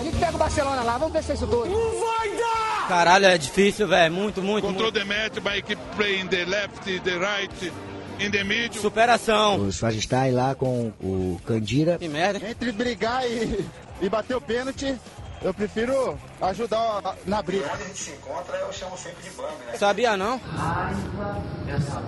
[0.00, 1.66] A gente pega o Barcelona lá, vamos ver se é isso tudo.
[1.66, 2.88] Não vai dar!
[2.88, 4.14] Caralho, é difícil, velho.
[4.14, 4.66] Muito, muito.
[4.66, 7.72] Control the match by keep playing the left, the right.
[8.18, 8.80] In the middle.
[8.80, 9.60] Superação.
[9.60, 11.98] O Swagistai lá com o Candira.
[11.98, 12.48] Que merda.
[12.48, 13.64] Entre brigar e,
[14.00, 14.98] e bater o pênalti,
[15.42, 17.68] eu prefiro ajudar na briga.
[17.68, 19.76] Quando a gente se encontra, eu chamo sempre de bang, né?
[19.76, 20.38] Sabia não?
[20.38, 22.02] Raiva essa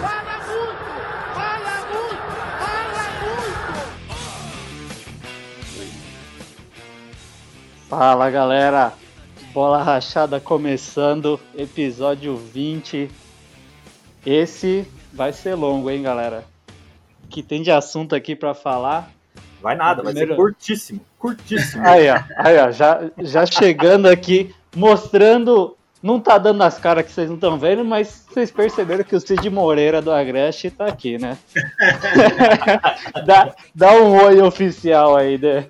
[0.00, 1.27] Fala muito!
[7.88, 8.92] Fala galera!
[9.54, 13.10] Bola Rachada começando, episódio 20.
[14.26, 16.44] Esse vai ser longo, hein, galera?
[17.30, 19.10] Que tem de assunto aqui para falar?
[19.62, 20.28] Vai nada, primeiro...
[20.28, 21.82] vai ser curtíssimo, curtíssimo.
[21.88, 25.74] Aí, ó, aí, ó já, já chegando aqui, mostrando.
[26.02, 29.20] Não tá dando as caras que vocês não estão vendo, mas vocês perceberam que o
[29.20, 31.36] Cid Moreira do Agreste tá aqui, né?
[33.26, 35.66] dá, dá um oi oficial aí, né?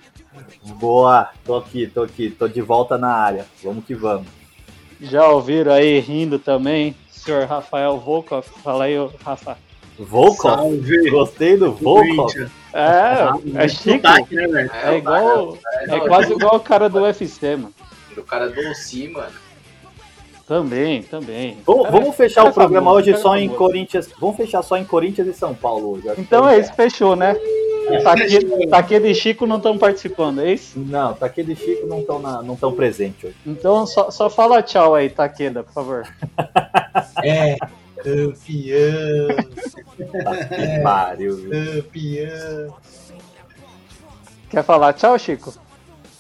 [0.79, 3.47] Boa, tô aqui, tô aqui, tô de volta na área.
[3.63, 4.27] Vamos que vamos.
[5.01, 6.95] Já ouviram aí rindo também?
[7.11, 9.57] Senhor Rafael Volkov, fala aí, Rafa.
[9.99, 10.57] Volkov?
[10.57, 11.11] Salve.
[11.11, 12.49] Gostei do Volkov.
[12.73, 14.35] É, é chique.
[14.35, 15.59] né, é, é igual.
[15.89, 17.75] É quase igual o cara do UFC, mano.
[18.17, 19.33] O cara do UFC, mano.
[20.49, 21.59] Também, também.
[21.67, 24.09] Vamos, vamos fechar o programa hoje só em Corinthians.
[24.19, 26.09] Vamos fechar só em Corinthians e São Paulo hoje.
[26.17, 27.37] Então é isso, fechou, né?
[28.71, 30.79] Taqueda e Chico não estão participando, é isso?
[30.79, 33.37] Não, Taqueda e Chico não estão não tão presentes hoje.
[33.47, 36.09] Então só, só fala tchau aí, Taqueda, por favor.
[37.23, 37.57] É,
[38.03, 39.29] campeão.
[39.97, 42.77] Que pariu, Campeão.
[44.51, 45.53] Quer falar tchau, Chico?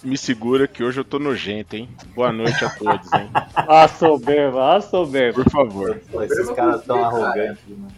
[0.02, 1.88] Me segura que hoje eu tô nojento, hein?
[2.14, 3.28] Boa noite a todos, hein?
[3.56, 5.42] Ah, soberba, ah, soberba.
[5.42, 6.00] Por favor.
[6.22, 7.88] Esses caras tão arrogantes, mano.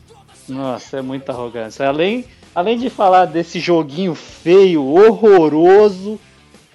[0.48, 1.86] Nossa, é muita arrogância.
[1.86, 6.18] Além, além de falar desse joguinho feio, horroroso,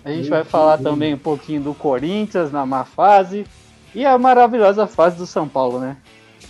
[0.03, 3.45] a gente vai falar também um pouquinho do Corinthians na má fase
[3.93, 5.97] e a maravilhosa fase do São Paulo, né?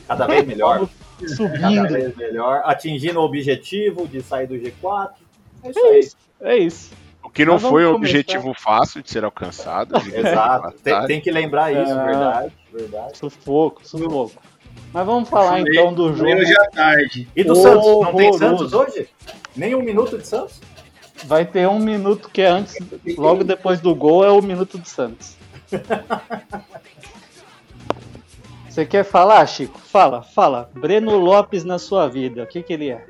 [0.07, 0.87] Cada vez melhor.
[1.25, 1.61] Subindo.
[1.61, 5.11] Cada vez melhor, atingindo o objetivo de sair do G4.
[5.64, 5.99] É isso É aí.
[5.99, 6.91] isso, é isso.
[7.35, 8.17] Que não foi um começar.
[8.17, 9.93] objetivo fácil de ser alcançado.
[10.11, 10.71] Exato.
[10.81, 12.03] Tem, tem que lembrar isso, Ah.
[12.05, 13.17] verdade, verdade.
[13.17, 14.41] Sufoco, sufoco.
[14.93, 16.31] Mas vamos falar então do jogo.
[16.33, 17.27] Hoje à tarde.
[17.35, 17.85] E do Santos?
[17.85, 18.39] Não tem Horroroso.
[18.39, 19.09] Santos hoje?
[19.55, 20.61] Nem um minuto de Santos?
[21.25, 22.77] Vai ter um minuto que é antes,
[23.17, 25.35] logo depois do gol, é o minuto do Santos.
[28.69, 29.79] Você quer falar, Chico?
[29.79, 30.69] Fala, fala.
[30.73, 33.05] Breno Lopes na sua vida, o que, que ele é?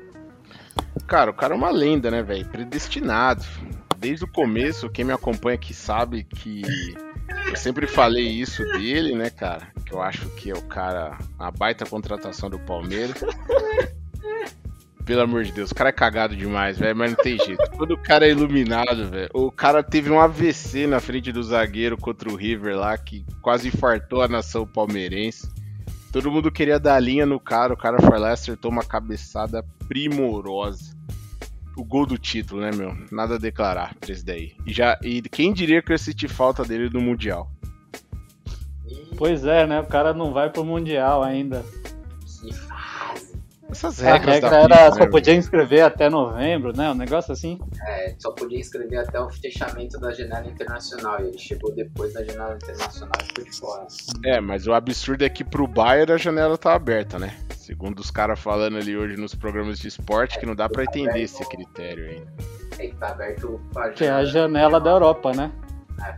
[1.06, 2.46] Cara, o cara é uma lenda, né, velho?
[2.46, 3.44] Predestinado.
[4.06, 6.62] Desde o começo, quem me acompanha aqui sabe que
[7.48, 9.66] eu sempre falei isso dele, né, cara?
[9.84, 13.16] Que eu acho que é o cara, a baita contratação do Palmeiras.
[15.04, 17.68] Pelo amor de Deus, o cara é cagado demais, velho, mas não tem jeito.
[17.72, 19.28] Quando o cara é iluminado, velho.
[19.34, 23.66] O cara teve um AVC na frente do zagueiro contra o River lá, que quase
[23.66, 25.50] infartou a nação palmeirense.
[26.12, 29.64] Todo mundo queria dar linha no cara, o cara foi lá e acertou uma cabeçada
[29.88, 30.95] primorosa.
[31.76, 32.96] O gol do título, né, meu?
[33.12, 34.54] Nada a declarar pra esse daí.
[34.64, 37.50] E, já, e quem diria que eu senti falta dele no Mundial?
[39.16, 39.80] Pois é, né?
[39.80, 41.64] O cara não vai pro Mundial ainda.
[43.70, 46.90] Essas A regras regra da era FIFA, só né, podia inscrever até novembro, né?
[46.90, 47.58] Um negócio assim.
[47.86, 51.20] É, só podia inscrever até o fechamento da janela internacional.
[51.20, 53.86] E ele chegou depois da janela internacional e ficou de fora.
[54.24, 57.36] É, mas o absurdo é que pro Bayern a janela tá aberta, né?
[57.56, 61.22] Segundo os caras falando ali hoje nos programas de esporte, que não dá pra entender
[61.22, 62.32] esse critério ainda.
[62.76, 65.50] Tem que estar aberto pra Que é a janela da Europa, né?
[66.04, 66.14] É.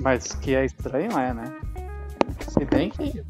[0.00, 1.44] Mas que é estranho, é, né?
[2.48, 3.22] Se bem que.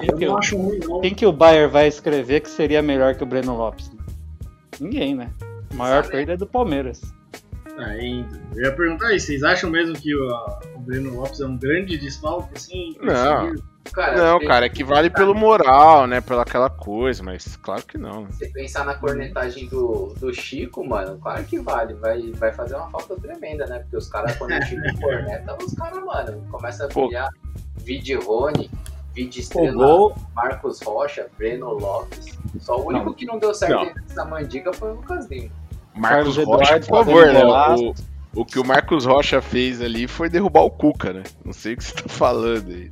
[0.00, 1.00] Quem Eu que, não o- acho ruim, não.
[1.00, 3.90] quem que o Bayer vai escrever que seria melhor que o Breno Lopes?
[4.80, 5.30] Ninguém, né?
[5.70, 6.16] A maior Sabe?
[6.16, 7.00] perda é do Palmeiras.
[7.78, 8.38] Ainda.
[8.54, 10.28] Eu ia perguntar aí, vocês acham mesmo que o,
[10.76, 12.96] o Breno Lopes é um grande desfalque, assim?
[13.00, 13.54] Não.
[13.92, 16.20] Cara, Não, cara, é que vale pelo moral, né?
[16.20, 18.22] Pela aquela coisa, mas claro que não.
[18.22, 18.28] né?
[18.32, 21.94] Se pensar na cornetagem do, do Chico, mano, claro que vale.
[21.94, 23.80] Vai, vai fazer uma falta tremenda, né?
[23.80, 27.28] Porque os caras, quando o Chico corneta, os caras, mano, começa a brilhar.
[27.78, 28.70] Vide Rony,
[29.14, 32.38] Vide O Estrela, gol, Marcos Rocha, Breno Lopes.
[32.60, 33.94] Só o único que não deu certo Não.
[34.06, 35.50] dessa mandiga foi o Lucas Lima.
[35.94, 37.44] Marcos Carlos Rocha, Eduardo por favor, né?
[38.34, 41.22] O, o que o Marcos Rocha fez ali foi derrubar o Cuca, né?
[41.44, 42.88] Não sei o que você tá falando aí.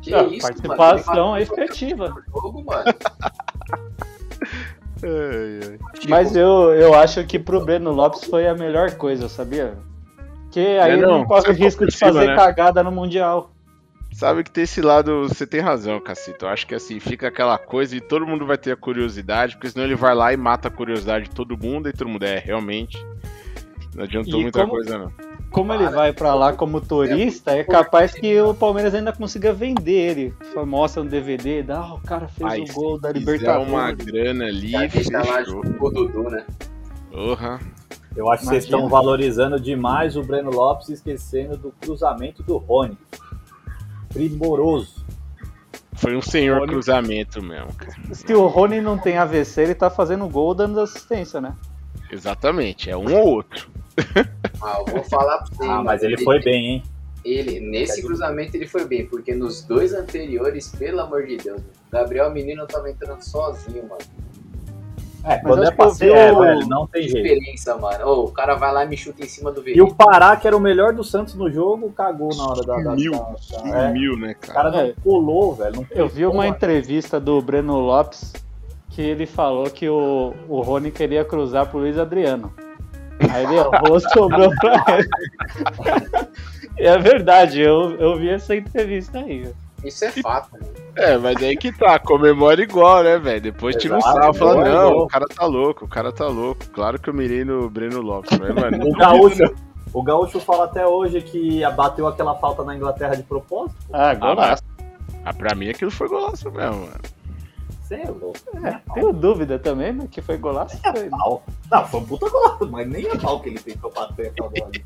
[0.00, 1.38] Que Ah, isso, participação mano?
[1.42, 2.14] efetiva.
[2.32, 2.84] Jogo, mano.
[5.02, 5.78] Ai, ai.
[6.08, 9.74] Mas eu, eu acho que pro Breno Lopes foi a melhor coisa, sabia?
[10.44, 12.34] Porque aí É, ele não, não corre risco por de cima, fazer né?
[12.36, 13.50] cagada no Mundial.
[14.16, 16.46] Sabe que tem esse lado, você tem razão, Cacito.
[16.46, 19.68] Eu acho que assim, fica aquela coisa e todo mundo vai ter a curiosidade, porque
[19.68, 22.38] senão ele vai lá e mata a curiosidade de todo mundo, e todo mundo é
[22.38, 22.96] realmente.
[23.94, 25.12] Não adiantou E muita como- coisa, não.
[25.50, 29.92] Como ele vai pra lá como turista, é capaz que o Palmeiras ainda consiga vender
[29.92, 30.34] ele.
[30.66, 33.68] Mostra no DVD, dá, "Ah, o cara fez o gol da Libertadores.
[33.68, 34.80] uma grana ali, lá
[35.80, 36.44] o Dudu, né?
[37.10, 37.60] Porra.
[38.16, 38.76] Eu acho que vocês Imagina.
[38.78, 42.96] estão valorizando demais o Breno Lopes esquecendo do cruzamento do Rony.
[44.16, 45.04] Primoroso.
[45.94, 47.94] Foi um senhor Olha- cruzamento mesmo, cara.
[48.14, 51.54] Se o Rony não tem AVC, ele tá fazendo gol dando assistência, né?
[52.10, 53.68] Exatamente, é um ou outro.
[54.62, 55.64] Ah, eu vou falar pra você.
[55.64, 56.82] Ah, mas ele foi bem, hein?
[57.24, 61.60] Ele, nesse cruzamento ele foi bem, porque nos dois anteriores, pelo amor de Deus,
[61.92, 64.00] Gabriel Menino tava entrando sozinho, mano.
[65.28, 67.22] É, quando é eu passeio, é, velho, não tem jeito.
[67.28, 68.06] Diferença, mano.
[68.06, 69.88] Ô, o cara vai lá e me chuta em cima do E Veríssimo.
[69.90, 72.76] o Pará, que era o melhor do Santos no jogo, cagou na hora da.
[72.76, 73.92] da, Mil, da- da- é.
[73.92, 74.70] mil, né, O cara?
[74.70, 74.94] cara não É.
[75.02, 75.76] colou, velho.
[75.76, 76.46] Não Eu vi uma colou.
[76.46, 78.32] entrevista do Breno Lopes
[78.90, 82.52] que ele falou que o, o Rony queria cruzar pro Luiz Adriano.
[83.32, 85.08] Aí ele errou, sobrou pra ele.
[86.78, 89.48] E é verdade, eu, eu vi essa entrevista aí.
[89.86, 90.64] Isso é fato, mano.
[90.96, 93.40] É, mas aí que tá, comemora igual, né, velho?
[93.40, 95.04] Depois tira um Exato, sarro, fala, não, igual.
[95.04, 96.66] o cara tá louco, o cara tá louco.
[96.72, 99.54] Claro que eu mirei no Breno Lopes, mas, mano, O Gaúcho,
[99.92, 103.76] o Gaúcho fala até hoje que bateu aquela falta na Inglaterra de propósito.
[103.92, 104.62] Ah, golaço.
[105.24, 107.00] ah, pra mim aquilo foi golaço mesmo, mano.
[107.82, 108.38] Você é louco.
[108.64, 110.76] É, tenho dúvida também, mas que foi golaço.
[110.78, 111.08] Foi.
[111.08, 111.44] Pau.
[111.70, 114.70] Não, foi um puta golaço, mas nem é pau que ele tentou bater aquela bola.
[114.72, 114.82] ali.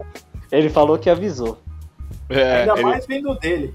[0.52, 1.58] Ele falou que avisou.
[2.28, 3.74] É, Ainda ele, mais vindo dele.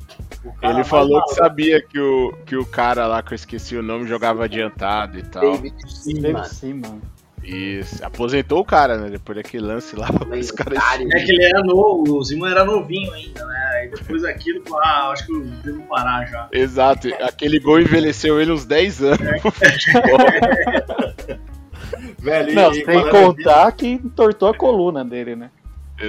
[0.62, 4.08] Ele falou que sabia que o, que o cara lá, que eu esqueci o nome,
[4.08, 5.42] jogava adiantado e tal.
[5.42, 7.02] David Seaman, sim, mano.
[7.44, 9.10] Isso, aposentou o cara, né?
[9.10, 10.08] Depois daquele lance lá,
[10.38, 10.74] os caras.
[10.74, 11.08] lendário.
[11.14, 13.70] É que ele era novo, o Simon era novinho ainda, né?
[13.76, 16.50] Aí depois daquilo, ah, acho que eu devo parar já.
[16.52, 20.18] Exato, aquele gol envelheceu ele uns 10 anos no futebol.
[22.20, 25.50] Velho, e- Não, e sem contar que entortou a coluna dele, né?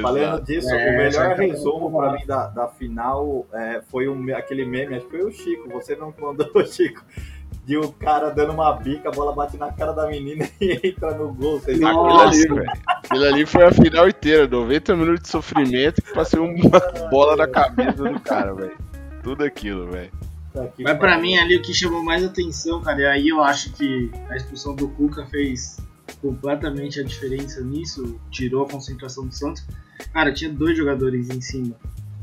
[0.02, 4.34] Falando disso, É, o melhor a resumo pra mim da, da final é, foi um,
[4.36, 7.02] aquele meme, acho que foi o Chico, você não mandou o Chico,
[7.64, 11.12] de o cara dando uma bica, a bola bate na cara da menina e entra
[11.14, 11.60] no gol.
[11.60, 12.06] Vocês viram?
[12.06, 12.72] Aquilo ali, velho.
[12.86, 17.46] Aquilo ali foi a final inteira, 90 minutos de sofrimento que passei uma bola na
[17.48, 18.76] cabeça do cara, velho.
[19.22, 20.10] Tudo aquilo, velho.
[20.52, 21.22] Tá Mas pra mano.
[21.22, 24.74] mim ali o que chamou mais atenção, cara, e aí eu acho que a expulsão
[24.74, 25.78] do Cuca fez
[26.20, 29.64] completamente a diferença nisso, tirou a concentração do Santos.
[30.12, 31.74] Cara, tinha dois jogadores em cima.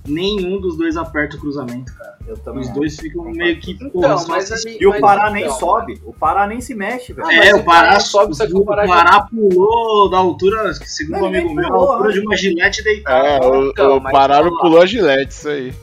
[0.07, 2.18] Nenhum dos dois aperta o cruzamento, cara.
[2.25, 2.80] Eu também Os acho.
[2.80, 3.72] dois ficam meio que.
[3.72, 6.74] Então, porra, mas ali- E o mas Pará nem então, sobe, o Pará nem se
[6.74, 7.30] mexe, velho.
[7.30, 11.24] É, o Pará Pará, sobe, só que o o Pará pulou da altura, segundo Não,
[11.24, 13.28] um amigo nem meu, da altura de uma gilete deitada.
[13.28, 15.74] É, o, então, o Pará pulou a gilete, isso aí.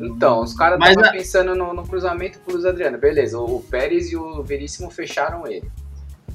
[0.00, 2.98] Então, os caras estavam a- pensando no, no cruzamento pro Luiz Adriano.
[2.98, 5.68] Beleza, o, o Pérez e o Veríssimo fecharam ele.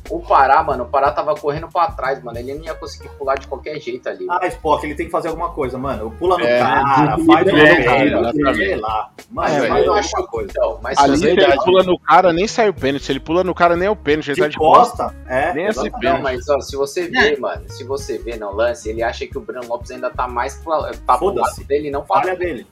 [0.10, 2.38] O Pará, mano, o Pará tava correndo pra trás, mano.
[2.40, 4.26] Ele não ia conseguir pular de qualquer jeito ali.
[4.30, 6.12] Ah, Spock, ele tem que fazer alguma coisa, mano.
[6.12, 8.56] Pula no É, cara, faz uma cara, exatamente.
[8.58, 9.10] sei lá.
[9.30, 10.50] Mano, Mas é, faz eu alguma acho coisa.
[10.52, 13.04] Então, mas Ali, se você ele pula no cara, nem sai o pênalti.
[13.06, 14.32] Se ele pula no cara, nem é o pênalti.
[14.32, 15.04] Ele tá De de costa.
[15.06, 15.54] costa, é.
[15.54, 16.04] Nem esse exatamente.
[16.14, 19.38] Não, mas ó, se você vê, mano, se você vê no lance, ele acha que
[19.38, 22.66] o Breno Lopes ainda tá mais pro, tá pro lado dele, não pra Falha dele.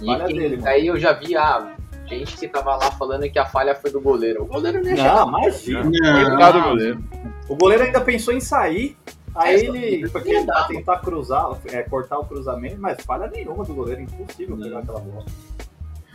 [0.00, 0.62] E falha quem- dele, mano.
[0.62, 1.72] daí eu já vi a
[2.08, 4.42] gente que tava lá falando que a falha foi do goleiro.
[4.42, 5.82] O goleiro nem Não, imagina.
[5.82, 7.04] Coitado do goleiro.
[7.48, 8.96] O goleiro ainda pensou em sair.
[9.34, 13.72] Aí É, ele porque pra tentar cruzar, é, cortar o cruzamento, mas falha nenhuma do
[13.74, 15.24] goleiro, impossível pegar aquela bola.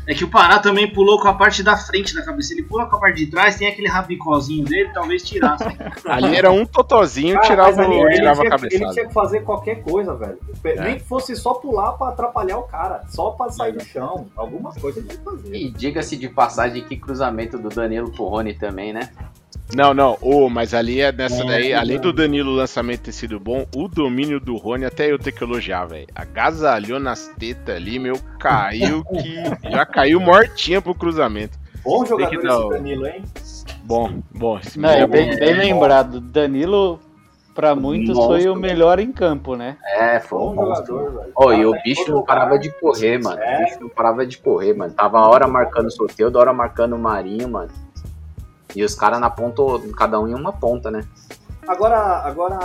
[0.05, 2.53] É que o Pará também pulou com a parte da frente da cabeça.
[2.53, 5.63] Ele pula com a parte de trás, tem aquele rabicozinho dele, talvez tirasse.
[6.05, 8.93] Ali era um totozinho, Cara, tirava, ali o- ele, tirava a tinha, ele cabeçada.
[8.93, 10.37] tinha que fazer qualquer coisa, velho.
[10.65, 10.81] É.
[10.83, 14.27] Nem que fosse só pular pra atrapalhar o cara, só pra sair do chão.
[14.35, 15.55] Alguma coisa ele tinha que fazer.
[15.55, 19.09] E diga-se de passagem que cruzamento do Danilo pro Rony também, né?
[19.75, 22.13] Não, não, ô, mas ali é nessa É, daí, é além do.
[22.13, 25.85] Danilo o lançamento ter sido bom, o domínio do Rony até eu ter que elogiar,
[25.85, 26.07] velho.
[26.13, 29.69] Agasalhou nas tetas ali, meu, caiu que.
[29.71, 31.57] Já caiu mortinha pro cruzamento.
[31.83, 33.23] Bom jogador que esse Danilo, hein?
[33.83, 35.39] Bom, bom, esse Não, é bem, bom.
[35.39, 36.21] bem lembrado.
[36.21, 36.99] Danilo,
[37.53, 39.75] pra muitos, foi o melhor em campo, né?
[39.97, 40.97] É, foi Bom um monstro.
[40.97, 41.31] jogador, velho.
[41.35, 43.41] Ô, e o bicho não parava de correr, mano.
[43.41, 43.57] É.
[43.57, 44.93] O bicho não parava de correr, mano.
[44.93, 47.69] Tava a hora marcando o Soteudo, a hora marcando o Marinho, mano.
[48.75, 49.61] E os caras na ponta,
[49.97, 51.03] cada um em uma ponta, né?
[51.67, 52.57] Agora, agora,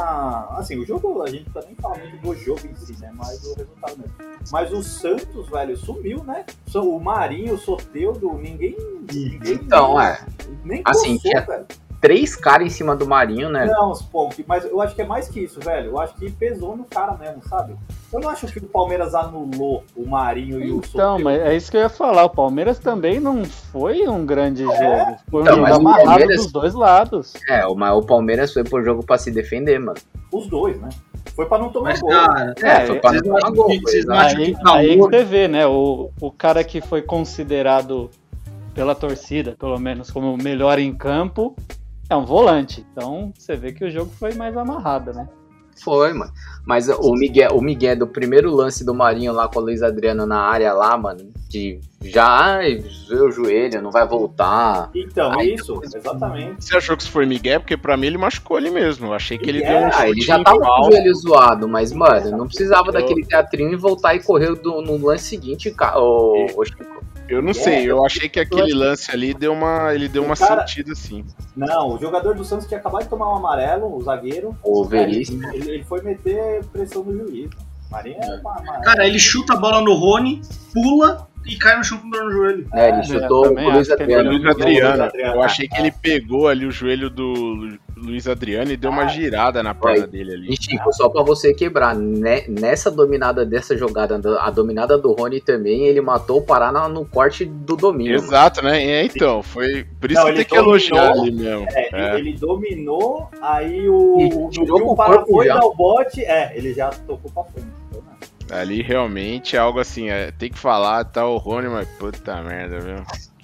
[0.58, 3.12] assim, o jogo, a gente precisa nem falar muito do jogo em si, né?
[3.14, 4.12] Mas do resultado mesmo.
[4.50, 6.44] Mas o Santos, velho, sumiu, né?
[6.74, 8.76] O Marinho, o Soteudo, ninguém.
[9.12, 10.18] ninguém Então, é.
[10.64, 11.66] Nem Assim, coçou, tinha- velho.
[12.00, 13.66] Três caras em cima do Marinho, né?
[13.66, 15.90] Não, pô, mas eu acho que é mais que isso, velho.
[15.90, 17.74] Eu acho que pesou no cara mesmo, sabe?
[18.12, 21.70] Eu não acho que o Palmeiras anulou o Marinho e o Então, mas é isso
[21.70, 22.24] que eu ia falar.
[22.24, 25.16] O Palmeiras também não foi um grande jogo.
[25.30, 27.34] Foi um Então, jogo amarrado Palmeiras- dos dois lados.
[27.48, 29.98] É, o, mas o Palmeiras foi pro jogo pra se defender, mano.
[30.32, 30.88] Os dois, né?
[31.34, 32.10] Foi pra não tomar Mas, gol.
[32.10, 33.70] cara, É, foi pra não vocês não tomar acham gol.
[33.70, 35.66] Aí, que o aí você vê, né?
[35.66, 38.10] O, o cara que foi considerado
[38.74, 41.54] pela torcida, pelo menos, como o melhor em campo,
[42.08, 42.86] é um volante.
[42.92, 45.28] Então você vê que o jogo foi mais amarrado, né?
[45.82, 46.32] Foi, mano.
[46.68, 50.26] Mas o Miguel, o Miguel do primeiro lance do Marinho lá com o Luiz Adriano
[50.26, 52.60] na área lá, mano, de já
[53.10, 54.90] o joelho, não vai voltar.
[54.94, 56.62] Então, Aí, isso, exatamente.
[56.62, 57.60] Você achou que isso foi Miguel?
[57.60, 59.06] Porque pra mim ele machucou ele mesmo.
[59.06, 61.14] Eu achei que ele deu um É, Ah, ele chute já tava com o joelho
[61.14, 65.24] zoado, mas, mano, não precisava Eu- daquele teatrinho e voltar e correr do- no lance
[65.24, 66.84] seguinte, ca- ô, ô, Chico.
[67.28, 70.34] Eu não É, sei, eu achei que aquele lance ali deu uma, ele deu uma
[70.34, 71.22] cara- sentida assim.
[71.54, 74.56] Não, o jogador do Santos tinha acabado de tomar um amarelo, o zagueiro.
[74.64, 75.46] O É, Veríssimo.
[75.52, 77.48] Ele, ele foi meter pressão no juiz.
[77.90, 80.42] Marinho é uma, uma- Cara, ele chuta a bola no Rony,
[80.74, 82.68] pula e cai no chão com dor no joelho.
[82.74, 84.30] É, ele É, chutou o Luiz Adriano.
[84.30, 85.14] Luiz.
[85.14, 89.08] Eu achei que ele pegou ali o joelho do Luiz Adriano e deu uma Ah.
[89.08, 90.52] girada na perna dele ali.
[90.52, 95.40] E Chico, só pra você quebrar, né, nessa dominada dessa jogada, a dominada do Rony
[95.40, 98.14] também, ele matou o Pará no corte do domínio.
[98.16, 98.82] Exato, né?
[98.84, 99.84] É, então, foi.
[100.00, 101.66] Por isso Não, que ele tem que elogiar ali mesmo.
[101.70, 102.18] É, É.
[102.18, 104.34] Ele dominou, aí o, E
[104.70, 105.54] o, o o Pará foi já.
[105.54, 107.68] dar o bote, é, ele já tocou pra frente.
[108.50, 112.80] Ali realmente é algo assim, é, tem que falar, tá o Rony, mas puta merda,
[112.80, 112.96] viu?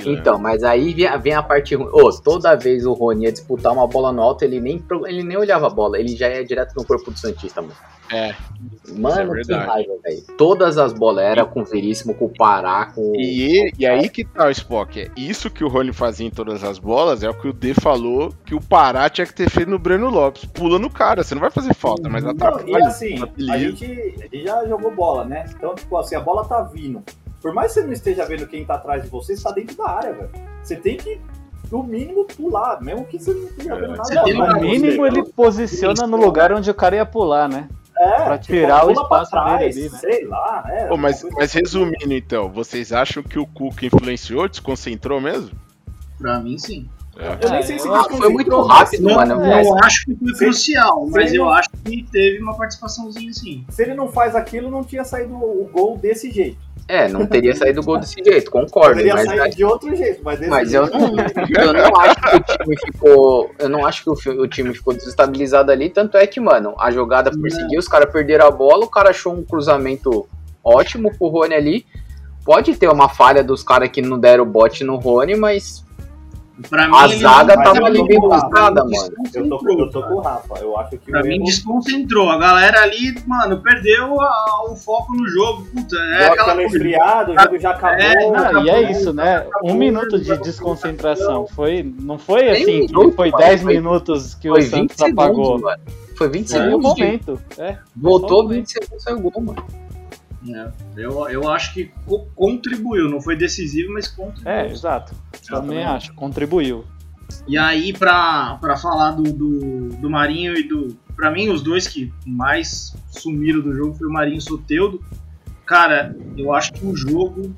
[0.04, 1.88] Que Então, mas aí vem, a- vem a parte ruim.
[1.92, 5.36] Ô, toda vez o Rony ia disputar uma bola no alto, ele nem, ele nem
[5.36, 7.74] olhava a bola, ele já ia direto no corpo do Santista, mano.
[8.12, 8.34] É.
[8.98, 10.22] Mano, é que raiva, velho.
[10.36, 13.14] Todas as bolas era com o Veríssimo, com o Pará, com.
[13.16, 15.00] E, ele- e aí que tá o Spock.
[15.00, 17.72] É isso que o Rony fazia em todas as bolas, é o que o D
[17.72, 20.44] falou que o Pará tinha que ter feito no Breno Lopes.
[20.44, 22.68] Pula no cara, você não vai fazer falta, mas Não, atrapalha.
[22.68, 23.14] e assim,
[23.50, 25.46] a gente, a gente já jogou bola, né?
[25.56, 27.02] Então, tipo assim, a bola tá vindo.
[27.44, 29.76] Por mais que você não esteja vendo quem tá atrás de você, você tá dentro
[29.76, 30.30] da área, velho.
[30.62, 31.20] Você tem que,
[31.70, 34.02] no mínimo, pular, mesmo que você não esteja vendo nada.
[34.02, 35.08] Você No mínimo você.
[35.18, 37.68] ele posiciona no lugar onde o cara ia pular, né?
[37.98, 39.98] é, pra tipo, tirar o espaço dele ali, né?
[39.98, 40.86] Sei lá, é.
[40.86, 41.58] Pô, mas, mas assim.
[41.60, 45.50] resumindo então, vocês acham que o Cuca influenciou, desconcentrou mesmo?
[46.18, 46.88] Pra mim, sim.
[47.40, 49.34] Eu nem sei se Ah, foi muito rápido, Não, mano.
[49.44, 53.64] eu acho que foi crucial, se mas eu não- acho que teve uma participaçãozinha sim.
[53.68, 56.63] Se ele não faz aquilo, não tinha saído o gol desse jeito.
[56.86, 58.96] É, não teria saído gol desse jeito, concordo.
[58.96, 61.16] Poderia Mas, sair de outro jeito, mas mas eu, não,
[61.62, 63.50] eu não acho que o time ficou.
[63.58, 65.88] Eu não acho que o, o time ficou desestabilizado ali.
[65.88, 69.32] Tanto é que, mano, a jogada perseguiu, os caras perderam a bola, o cara achou
[69.32, 70.28] um cruzamento
[70.62, 71.86] ótimo pro Rony ali.
[72.44, 75.82] Pode ter uma falha dos caras que não deram o bote no Rony, mas
[76.70, 79.14] Pra mim, a ele zaga não- tava postada, Ele mano.
[79.34, 80.54] Eu tô, com- eu tô com o Rafa.
[80.60, 82.30] Eu acho que Pra mim, erro desconcentrou.
[82.30, 85.66] A galera ali, mano, perdeu a- o foco no jogo.
[85.74, 87.98] Puta, é aquela esfriada, o jogo já acabou.
[87.98, 89.36] É, Ah, e é Acabou, isso, né?
[89.38, 90.44] acabou, Um minuto de acabou.
[90.44, 91.46] desconcentração.
[91.48, 94.62] Foi, não foi assim, um que minuto, foi mano, 10 foi- minutos que Foi o
[94.62, 95.60] 20 Santos segundos, apagou.
[95.60, 95.82] mano.
[96.16, 96.94] Foi 20 Foi um segundos.
[96.94, 97.40] de- momento.
[97.58, 97.78] É.
[97.96, 99.64] Voltou Só um 20 segundos, saiu gol, mano.
[100.48, 103.08] É, eu, eu acho que co- contribuiu.
[103.08, 104.48] Não foi decisivo, mas contribuiu.
[104.54, 105.14] É, exato.
[105.48, 106.12] Também acho.
[106.14, 106.84] Contribuiu.
[107.48, 110.96] E aí, pra, pra falar do, do, do Marinho e do.
[111.16, 115.02] Pra mim, os dois que mais sumiram do jogo foi o Marinho e o Soteudo.
[115.64, 117.54] Cara, eu acho que o jogo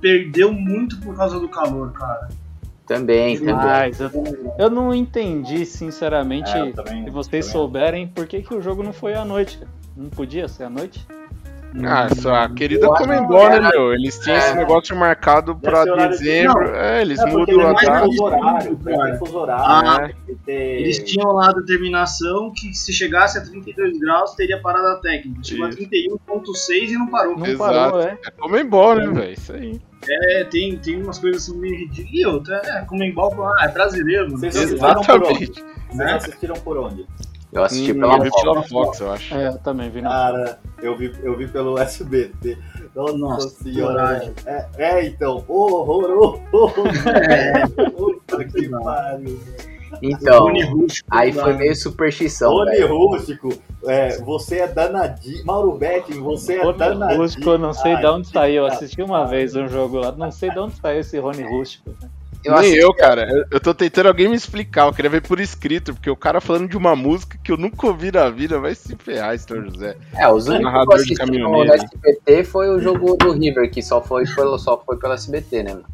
[0.00, 2.28] perdeu muito por causa do calor, cara.
[2.86, 3.54] Também, também.
[3.54, 4.10] Mas eu,
[4.58, 7.52] eu não entendi, sinceramente, É, eu também- se vocês também.
[7.60, 9.60] souberem, por que, que o jogo não foi à noite.
[9.96, 11.06] Não podia ser à noite?
[11.86, 13.92] Ah, só a querida Comembol, que né, meu?
[13.94, 14.40] Eles tinham É.
[14.40, 16.64] esse negócio marcado pra de- dezembro.
[16.68, 16.74] Não.
[16.74, 18.08] É, eles É, mudam ele a é data.
[18.22, 20.10] horário, fuso horário, Ah,
[20.44, 25.40] ter- Eles tinham lá a determinação que se chegasse a 32 graus teria parada técnica.
[25.44, 25.78] Chegou a Isso.
[25.78, 27.38] 31,6 e não parou.
[27.38, 27.72] Não Exato.
[27.72, 28.18] parou, é.
[28.26, 29.32] É Comembol, né, velho?
[29.32, 29.80] Isso aí.
[30.08, 32.10] É, tem, tem umas coisas assim meio ridículas.
[32.12, 34.38] E outra, é, como embal, ah, é brasileiro, mano.
[34.38, 35.44] Vocês assistiram por onde?
[35.44, 35.64] Exatamente.
[35.92, 37.06] Vocês assistiram por onde?
[37.52, 38.42] Eu assisti Hum, pela eu vi Fox.
[38.42, 39.34] pela Fox, eu acho.
[39.34, 40.02] É, eu também vi.
[40.02, 42.56] Cara, eu vi, eu vi pelo SBT.
[42.94, 44.32] Nossa, Nossa, senhora.
[44.46, 46.40] É, é, então, horroroso.
[47.06, 47.66] É.
[47.90, 49.40] Puta que pariu.
[50.02, 52.80] Então, Rony Rústico, aí foi meio superstição, Rony.
[52.82, 53.48] Rústico,
[53.84, 55.44] é, você é danadinho.
[55.44, 57.20] Mauro Betting, você é Rony danadinho.
[57.20, 58.62] Rústico, eu não sei Ai, de onde saiu.
[58.62, 61.90] Eu assisti uma vez um jogo lá, não sei de onde saiu esse Rony Rústico.
[62.44, 63.28] Eu Nem eu, cara.
[63.30, 64.86] Eu, eu tô tentando alguém me explicar.
[64.86, 67.86] Eu queria ver por escrito, porque o cara falando de uma música que eu nunca
[67.86, 69.64] ouvi na vida vai se ferrar, Sr.
[69.66, 69.96] José.
[70.16, 71.74] É, os que Narrador de assisti no caminhoneiro.
[71.74, 75.74] SBT foi o jogo do River, que só foi, pelo, só foi pelo SBT, né,
[75.74, 75.84] mano?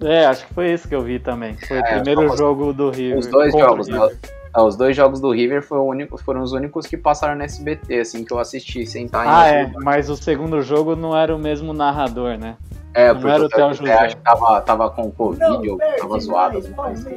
[0.00, 1.56] É, acho que foi isso que eu vi também.
[1.66, 3.18] Foi o É, primeiro os- jogo do River.
[3.18, 4.02] Os dois o jogos, River.
[4.10, 4.16] né?
[4.54, 7.98] Ah, os dois jogos do River foram, único- foram os únicos que passaram no SBT,
[7.98, 9.82] assim, que eu assisti, sem estar em Ah, é, lugar.
[9.82, 12.56] mas o segundo jogo não era o mesmo narrador, né?
[12.94, 13.92] É, não porque era o o Theo Theo José.
[13.94, 16.56] acho que tava, tava com Covid ou tava zoado.
[16.58, 17.10] alguma coisa.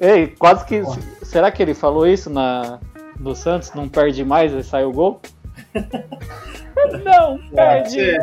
[0.00, 0.82] Ei, quase que.
[1.24, 2.78] Será que ele falou isso na,
[3.18, 3.72] no Santos?
[3.74, 5.20] Não perde mais e sai o gol?
[7.04, 8.16] não, perde!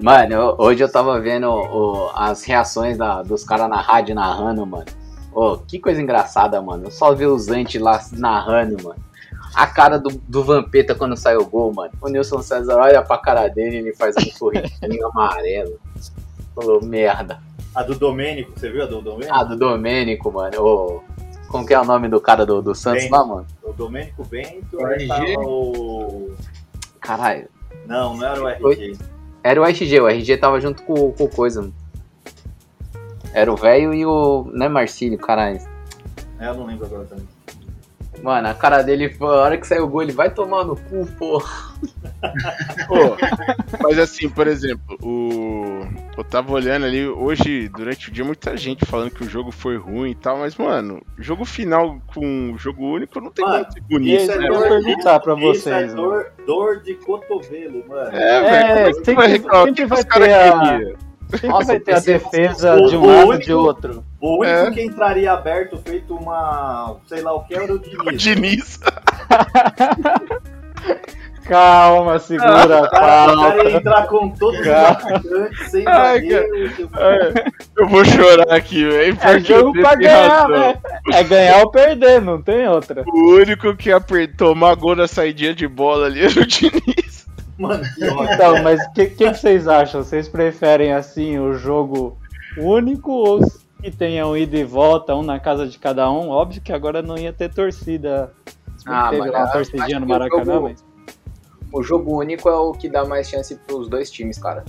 [0.00, 4.64] Mano, eu- hoje eu tava vendo o- as reações da- dos caras na rádio narrando,
[4.64, 4.86] mano.
[5.32, 6.84] Ô, que coisa engraçada, mano.
[6.86, 9.00] Eu só vi o Zante lá narrando, mano.
[9.54, 11.92] A cara do, do Vampeta quando sai o gol, mano.
[12.00, 15.78] O Nilson César olha pra cara dele e ele faz um sorrisinho amarelo.
[16.54, 17.40] Falou, merda.
[17.74, 19.34] A do Domênico, você viu a do Domênico?
[19.34, 20.60] Ah, do Domênico, mano.
[20.60, 21.02] Ô,
[21.48, 23.12] como que é o nome do cara do, do Santos Bento.
[23.12, 23.46] lá, mano?
[23.62, 25.08] O Domênico Bento, O aí RG?
[25.08, 26.32] tava o...
[27.00, 27.48] Caralho.
[27.86, 28.60] Não, não era o RG.
[28.60, 28.96] Foi?
[29.42, 31.60] Era o RG, o RG tava junto com, com o coisa.
[31.62, 31.74] mano.
[33.32, 34.50] Era o velho e o.
[34.52, 35.60] Não é Marcílio, caralho.
[36.40, 37.26] É, eu não lembro agora também.
[38.22, 41.06] Mano, a cara dele, a hora que saiu o gol, ele vai tomar no cu,
[41.18, 41.40] pô.
[42.88, 43.16] Pô,
[43.80, 45.86] mas assim, por exemplo, o.
[46.16, 49.76] Eu tava olhando ali, hoje, durante o dia, muita gente falando que o jogo foi
[49.76, 54.22] ruim e tal, mas, mano, jogo final com jogo único não tem Mano, ser bonito,
[54.22, 54.48] isso é né?
[54.48, 58.10] eu dor- vou perguntar pra vocês, é dor, dor de cotovelo, mano.
[58.16, 59.64] É, velho, É, como é que sempre- vai reclamar?
[59.66, 60.78] sempre O que vai ter a- queriam?
[60.90, 61.07] Sempre
[61.44, 64.04] Nossa, vai ter a defesa o- de um lado e único- de outro.
[64.20, 64.70] O único É.
[64.70, 66.96] que entraria aberto feito uma.
[67.06, 67.98] sei lá o que era o Diniz.
[68.06, 68.80] O Diniz.
[71.48, 73.70] Calma, segura a O cara, o calma.
[73.70, 74.88] entrar com todos os Cara.
[74.90, 77.44] atacantes, sem Ai, É,
[77.78, 79.16] eu vou chorar aqui, velho.
[79.18, 80.76] É porque jogo pra ganhar, né?
[81.10, 83.02] É ganhar ou perder, não tem outra.
[83.06, 83.90] O único que
[84.36, 87.17] tomar gol na saidinha de bola ali era o Diniz.
[87.58, 88.34] Mano, que ódio.
[88.34, 90.02] Então, mas o que, que que vocês acham?
[90.02, 92.16] Vocês preferem assim o jogo
[92.56, 93.40] único ou
[93.82, 96.28] que tenham ida e volta, um na casa de cada um?
[96.30, 98.32] Óbvio que agora não ia ter torcida.
[98.86, 100.84] Ah, teve mas uma torcidinha no o Maracanã, jogo- mas.
[101.72, 104.64] O jogo único é o que dá mais chance pros dois times, cara.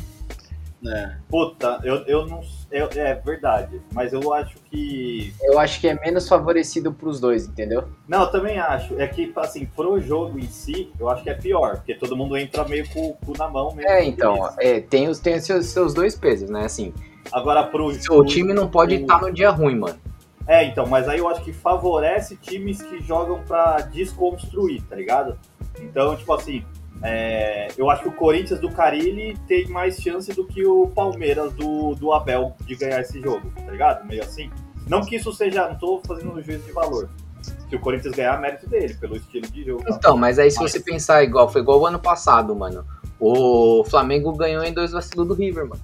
[0.85, 1.11] É.
[1.29, 2.41] Puta, eu, eu não.
[2.71, 5.33] eu- é verdade, mas eu acho que.
[5.41, 7.83] Eu acho que é menos favorecido pros dois, entendeu?
[8.07, 8.97] Não, eu também acho.
[8.99, 12.37] É que, assim, pro jogo em si, eu acho que é pior, porque todo mundo
[12.37, 13.89] entra meio com o cu na mão mesmo.
[13.91, 16.63] É, então, é, tem, os, tem os seus, seus dois pesos, né?
[16.63, 16.93] Assim,
[17.31, 17.87] Agora pro.
[17.87, 19.99] o time não pode estar no dia ruim, mano.
[20.47, 25.37] É, então, mas aí eu acho que favorece times que jogam pra desconstruir, tá ligado?
[25.79, 26.63] Então, tipo assim,
[27.01, 31.53] é, eu acho que o Corinthians do Carilli tem mais chance do que o Palmeiras
[31.53, 34.05] do, do Abel de ganhar esse jogo, tá ligado?
[34.05, 34.49] Meio assim.
[34.87, 37.09] Não que isso seja, não tô fazendo um juízo de valor.
[37.41, 39.83] Se o Corinthians ganhar, é mérito dele, pelo estilo de jogo.
[39.83, 39.95] tá?
[39.95, 42.85] Então, mas aí se você pensar igual, foi igual o ano passado, mano.
[43.19, 45.81] O Flamengo ganhou em dois vacilos do River, mano.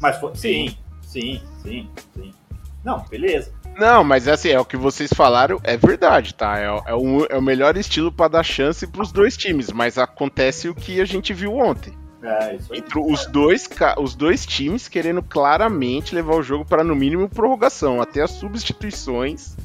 [0.00, 2.32] Mas foi, sim, sim, sim, sim.
[2.84, 3.52] Não, beleza.
[3.76, 6.58] Não, mas assim, é o que vocês falaram, é verdade, tá?
[6.58, 9.96] É, o- é o, é o melhor estilo pra dar chance pros dois times, mas
[9.96, 11.92] acontece o que a gente viu ontem.
[12.22, 12.74] É, isso.
[12.74, 13.66] Entre os dois,
[13.98, 18.02] os dois times querendo claramente levar o jogo para no mínimo prorrogação.
[18.02, 19.56] Até as substituições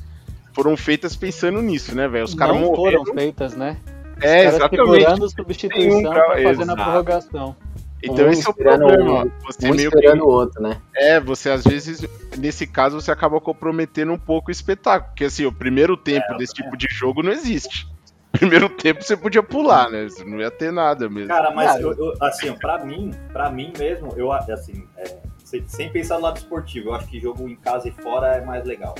[0.53, 2.23] foram feitas pensando nisso, né, velho?
[2.23, 3.03] Os caras não morreram.
[3.03, 3.75] foram feitas, né?
[4.21, 4.99] É, Os caras exatamente.
[5.01, 7.55] segurando substituição Nenhum pra fazer na prorrogação.
[8.03, 9.25] Então Um esse é o problema.
[9.45, 10.77] Você um meio esperando que- o outro, né?
[10.95, 12.05] É, você às vezes,
[12.37, 15.09] nesse caso, você acaba comprometendo um pouco o espetáculo.
[15.11, 17.87] Porque assim, o primeiro tempo É, desse tipo de jogo não existe.
[18.35, 20.03] Primeiro tempo você podia pular, né?
[20.09, 21.29] Você não ia ter nada mesmo.
[21.29, 25.65] Cara, mas Cara, eu, eu- assim, pra mim, para mim mesmo, eu assim, é, sem,
[25.67, 28.65] sem pensar no lado esportivo, eu acho que jogo em casa e fora é mais
[28.65, 28.93] legal.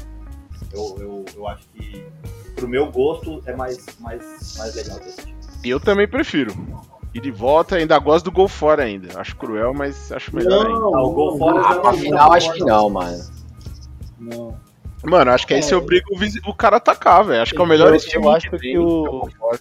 [0.72, 2.02] Eu, eu, eu acho que
[2.56, 5.36] pro meu gosto é mais, mais, mais legal desse tipo.
[5.66, 6.54] Eu também prefiro.
[7.16, 9.18] E de volta, ainda gosto do gol fora ainda.
[9.18, 10.80] Acho cruel, mas acho melhor ainda.
[10.80, 13.24] Ah, o gol fora Ah, não- final acho que não, mano.
[14.20, 14.56] Não.
[15.06, 17.42] Mano, acho que aí você obriga o, o cara a atacar, velho.
[17.42, 19.60] Acho que é o melhor Eu- estilo eu acho tem, que o- é gol fora.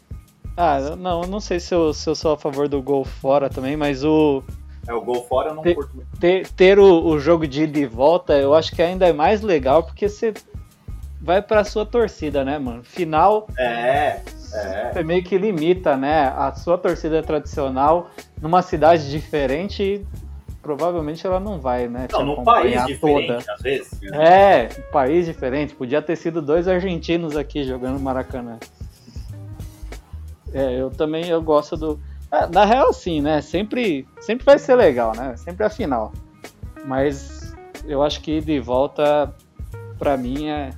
[0.56, 3.48] Ah, não, eu não sei se eu, se eu sou a favor do gol fora
[3.48, 4.42] também, mas o
[4.88, 6.08] É, o gol fora eu não Te- curto muito.
[6.18, 9.42] ter, ter o, o jogo de ida e volta, eu acho que ainda é mais
[9.42, 10.34] legal porque você
[11.20, 12.82] vai pra sua torcida, né, mano?
[12.84, 14.20] Final, É,
[14.54, 14.92] é.
[14.92, 20.06] você meio que limita, né, a sua torcida tradicional numa cidade diferente e
[20.62, 24.00] provavelmente ela não vai, né, Não, num país diferente, às vezes.
[24.12, 25.74] É, um país diferente.
[25.74, 28.58] Podia ter sido dois argentinos aqui jogando Maracanã.
[30.52, 32.00] É, eu também eu gosto do.
[32.30, 33.40] Ah, na real, sim, né?
[33.40, 35.36] Sempre, sempre vai ser legal, né?
[35.36, 36.12] Sempre a final.
[36.84, 37.54] Mas
[37.86, 39.34] eu acho que de volta,
[39.98, 40.70] pra mim, é,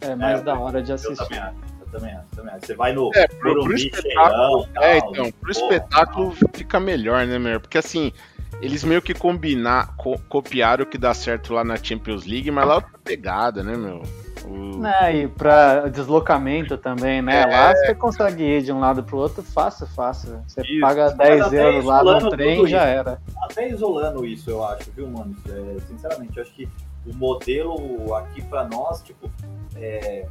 [0.00, 1.16] é mais É, da hora de Eu assistir.
[1.16, 2.66] também acho, eu também acho, também acho.
[2.66, 4.02] Você vai no É, pro, pro Morumbi espetáculo.
[4.02, 7.60] cheirão, tal, É, então, pro porra, espetáculo fica melhor, né, melhor?
[7.60, 8.12] Porque assim,
[8.60, 12.66] eles meio que combinar, co- copiaram o que dá certo lá na Champions League, mas
[12.66, 14.02] lá é outra pegada, né, meu?
[14.44, 17.42] O- Né, e pra deslocamento também, né?
[17.42, 17.46] É.
[17.46, 20.42] Lá você consegue ir de um lado pro outro fácil, fácil.
[20.48, 20.80] Você Isso.
[20.80, 23.20] paga Mas 10 até euros lá no trem já era.
[23.42, 25.36] Até isolando isso, eu acho, viu, mano?
[25.46, 26.66] É, sinceramente, eu acho que
[27.06, 29.30] o modelo aqui pra nós, tipo,
[29.76, 30.26] é.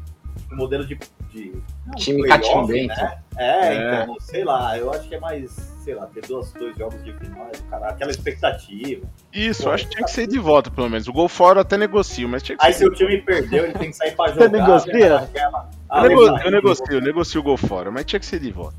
[0.52, 0.96] O modelo de.
[1.30, 1.54] de
[1.86, 2.96] não, Time catimbento.
[2.96, 3.18] Né?
[3.38, 4.02] É, É.
[4.04, 5.52] então, sei lá, eu acho que é mais,
[5.84, 9.06] sei lá, ter dois, dois jogos de final, cara, aquela expectativa.
[9.32, 11.08] Isso, Pô, eu acho que tinha que ser de volta, pelo menos.
[11.08, 12.80] O gol fora eu até negocio, mas tinha que Aí ser.
[12.80, 14.50] se o time perdeu, ele tem que sair pra Você jogar.
[14.50, 15.18] negocia?
[15.18, 16.46] aquela- Eu, nego- adrenalina.
[16.46, 18.78] eu negocio, eu negocio o gol fora, mas tinha que ser de volta.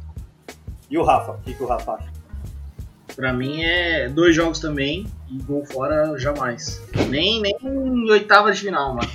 [0.91, 1.33] E o Rafa?
[1.33, 2.09] O que, que o Rafa acha?
[3.17, 6.83] Pra mim é dois jogos também e gol fora jamais.
[7.09, 9.09] Nem, nem em oitava de final, mano.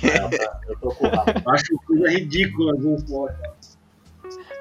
[0.68, 0.92] Eu tô
[1.50, 3.36] acho coisa ridícula gol fora.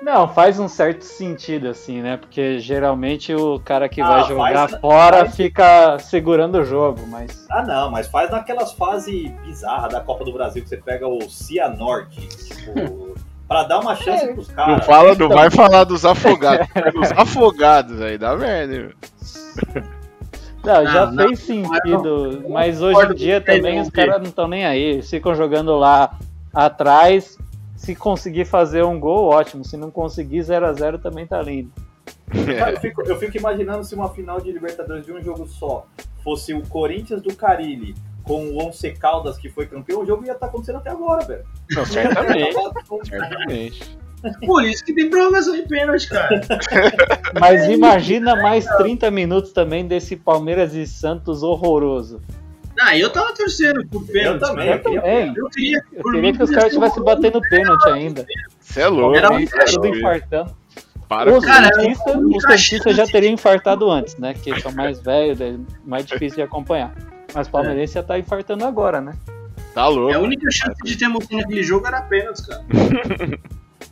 [0.01, 2.17] Não, faz um certo sentido, assim, né?
[2.17, 7.01] Porque geralmente o cara que Ah, vai faz- jogar fora faz- fica segurando o jogo,
[7.07, 7.47] mas.
[7.49, 11.27] Ah, não, mas faz naquelas fases bizarras da Copa do Brasil que você pega o
[11.27, 13.14] Cianorte, tipo,
[13.47, 14.85] pra dar uma chance pros Não caras.
[14.85, 15.29] fala, então.
[15.29, 16.67] não vai falar dos afogados.
[16.95, 18.91] Os afogados aí, dá merda, meu.
[20.63, 24.47] Não, já não, fez sentido, mas hoje em dia também não, os caras não estão
[24.47, 24.81] nem aí.
[24.81, 26.17] Eles ficam jogando lá
[26.53, 27.37] atrás.
[27.75, 29.63] Se conseguir fazer um gol, ótimo.
[29.63, 31.71] Se não conseguir, 0 a 0 também tá lindo.
[32.57, 35.85] Cara, eu, fico, eu fico imaginando se uma final de Libertadores de um jogo só
[36.23, 37.93] fosse o Corinthians do Carilli
[38.25, 41.45] com o Once Caldas, que foi campeão, o jogo ia estar acontecendo até agora, velho.
[41.71, 42.55] Não, certamente.
[43.07, 43.97] certamente.
[44.45, 46.41] Por isso que tem prorrogação de pênalti, cara.
[47.39, 52.21] Mas imagina mais 30 minutos também desse Palmeiras e Santos horroroso.
[52.79, 54.41] Ah, eu tava torcendo por pênalti.
[54.41, 55.33] Eu também, Eu também.
[55.35, 58.25] Eu queria, Eu queria que os caras um estivessem batendo pênalti ainda.
[58.59, 59.15] Você é louco.
[59.15, 60.55] Era é Tudo infartando.
[61.07, 64.33] Para Os Santistas já teriam infartado antes, né?
[64.33, 66.93] Que são mais velhos, é mais difícil de acompanhar.
[67.35, 69.13] Mas o Palmeirense já tá infartando agora, né?
[69.73, 70.11] Tá louco.
[70.11, 72.63] É a única chance de ter emoção naquele jogo era pênalti, cara.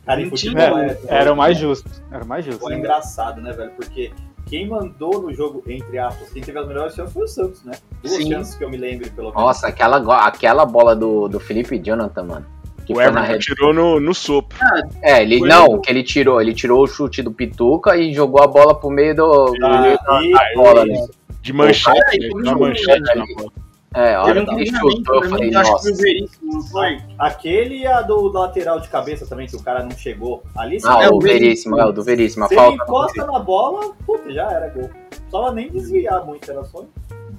[0.04, 1.88] Cara, em Não futebol tinha- é, Era o mais justo.
[2.10, 2.60] Era o mais justo.
[2.60, 3.70] Foi engraçado, né, velho?
[3.70, 4.12] Porque
[4.46, 7.72] quem mandou no jogo, entre aspas, quem teve as melhores chances foi o Santos, né?
[8.02, 8.30] Duas Sim.
[8.30, 9.42] chances que eu me lembre, pelo menos.
[9.42, 12.46] Nossa, aquela, aquela bola do, do Felipe Jonathan, mano.
[12.84, 13.44] Que O foi na Everton rede.
[13.46, 14.58] tirou no, no sopro.
[15.02, 15.38] É, ele.
[15.38, 16.38] Foi não, no- que ele tirou.
[16.38, 19.54] Ele tirou o chute do Pituca e jogou a bola pro meio do.
[19.62, 21.06] Ah, meio e- da bola, né?
[21.44, 22.16] De manchete, Cara, né?
[22.16, 23.52] e Dá como manchete na bola.
[23.96, 25.92] É, a hora Teve um que ele chutou, eu falei, nossa.
[25.94, 26.98] veríssimo, não foi?
[27.16, 30.42] Aquele e a do lateral de cabeça também, que o cara não chegou.
[30.56, 32.44] Ali sim, Ah, É o Veríssimo, é o do Veríssimo.
[32.44, 32.82] A Se ele falta.
[32.82, 34.90] encosta na bola, puta, já era gol.
[35.30, 36.84] Só nem desviar muito, era só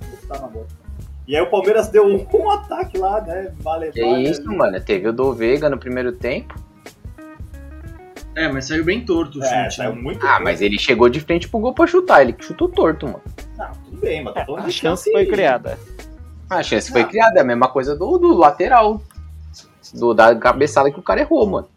[0.05, 0.67] encostar na bola.
[1.27, 3.51] E aí o Palmeiras deu um, um ataque lá, né?
[3.59, 4.79] Vale, Que isso, mano.
[4.79, 6.53] Teve o do Veiga no primeiro tempo.
[8.36, 9.76] É, mas saiu bem torto o É, chute.
[9.78, 10.02] saiu né?
[10.02, 10.43] muito Ah, bem.
[10.43, 12.21] mas ele chegou de frente pro gol pra chutar.
[12.21, 13.21] Ele chutou torto, mano.
[13.58, 15.80] Não, tudo bem, mas tá falando A chance foi criada.
[16.50, 17.10] A chance foi Não.
[17.10, 17.39] criada.
[17.39, 19.02] É a mesma coisa do, do lateral.
[19.93, 21.67] Do, da cabeçada que o cara errou, mano.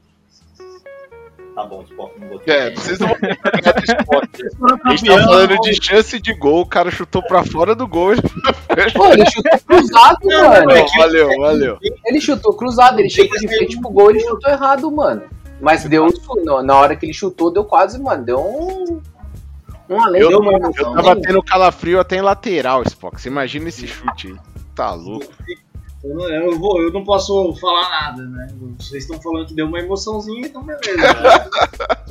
[1.54, 4.42] Tá bom, Spock, não vou É, vocês não vão pegar do esporte.
[4.84, 8.12] A gente tá falando de chance de gol, o cara chutou pra fora do gol.
[8.12, 8.22] ele-
[8.94, 10.66] Pô, ele chutou cruzado, mano.
[10.72, 11.78] Não, valeu, valeu.
[12.06, 15.22] Ele chutou cruzado, ele chegou de frente pro gol, ele chutou errado, mano.
[15.60, 16.06] Mas deu
[16.62, 19.00] na hora que ele chutou, deu quase, mano, deu um.
[19.90, 21.22] Um além Eu, uma eu tava né?
[21.24, 23.20] tendo calafrio até em lateral, Spock.
[23.20, 24.36] Você imagina esse chute aí.
[24.74, 25.26] Tá louco.
[26.04, 28.46] Eu não, eu, vou, eu não posso falar nada, né?
[28.78, 30.96] Vocês estão falando que deu uma emoçãozinha, então beleza.
[30.96, 31.48] né?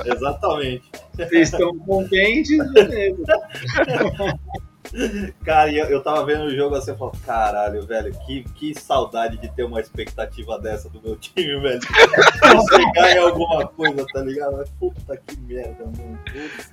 [0.14, 0.82] Exatamente.
[1.14, 3.22] Vocês estão contentes, beleza.
[5.44, 9.36] Cara, eu, eu tava vendo o jogo assim, eu falo, caralho, velho, que, que saudade
[9.38, 11.80] de ter uma expectativa dessa do meu time, velho.
[11.82, 14.64] Chegar em alguma coisa, tá ligado?
[14.78, 16.18] Puta que merda, mano.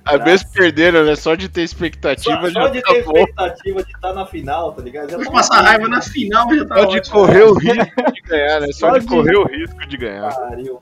[0.04, 1.14] Às vezes perderam, né?
[1.16, 3.12] Só de ter só, expectativa só já de tá ter bom.
[3.18, 5.10] expectativa de estar na final, tá ligado?
[5.10, 7.14] Já Vou tá passar raiva na final, já tá Só de ótimo.
[7.14, 8.66] correr o risco de ganhar, né?
[8.72, 10.32] Só Só de de- correr o risco de ganhar.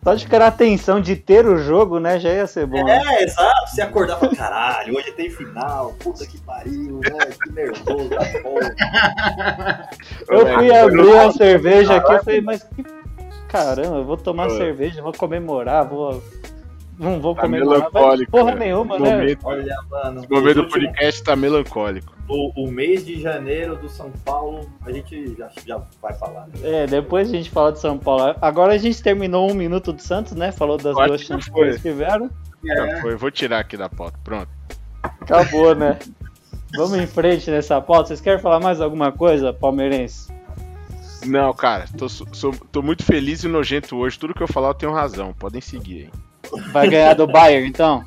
[0.03, 2.19] Só de querer a atenção de ter o jogo, né?
[2.19, 2.85] Já ia ser bom.
[2.85, 3.01] né?
[3.07, 3.71] É, exato.
[3.71, 7.24] Se acordar e falar, caralho, hoje tem final, puta que pariu, né?
[7.27, 9.89] Que nervoso da porra.
[10.29, 12.85] Eu fui É, abrir eu- a cerveja aqui e falei, mas que
[13.49, 14.51] caramba, eu vou tomar É.
[14.51, 16.23] cerveja, vou comemorar, vou.
[16.97, 17.81] Não vou Tá comemorar.
[17.83, 18.31] mas melancólico.
[18.31, 18.67] Porra né?
[18.67, 19.11] nenhuma, né?
[19.17, 20.21] momento, Olha, mano.
[20.21, 22.15] esse momento do podcast tá melancólico.
[22.29, 26.53] o, o mês de janeiro do São Paulo, a gente já, já vai falar, né?
[26.63, 28.35] É, depois a gente fala de São Paulo.
[28.41, 30.53] Agora a gente terminou um minuto do Santos, né?
[30.53, 31.69] Falou das Eu acho duas chances que foi.
[31.69, 32.31] eles tiveram.
[32.65, 34.17] Já foi, vou tirar aqui da pauta.
[34.23, 34.49] Pronto.
[35.03, 35.99] Acabou, né?
[36.77, 38.09] Vamos em frente nessa pauta.
[38.09, 40.33] Vocês querem falar mais alguma coisa, palmeirense?
[41.27, 44.19] Não, cara, tô, sou- tô muito feliz e nojento hoje.
[44.19, 45.33] Tudo que eu falar eu tenho razão.
[45.33, 46.11] Podem seguir
[46.53, 46.63] aí.
[46.73, 48.05] Vai ganhar do Bayern, então?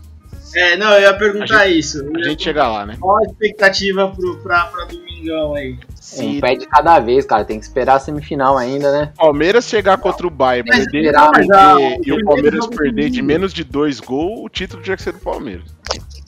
[0.56, 2.08] É, não, eu ia perguntar A isso.
[2.16, 2.96] A gente chega lá, né?
[3.00, 5.78] Qual a expectativa pro, pra, pra domingão aí?
[6.20, 7.44] Um pé de cada vez, cara.
[7.44, 9.12] Tem que esperar a semifinal ainda, né?
[9.18, 13.64] Palmeiras chegar contra o Bayern perder, esperar, perder, e o Palmeiras perder de menos de
[13.64, 15.76] dois gols, o título tinha que ser do Palmeiras.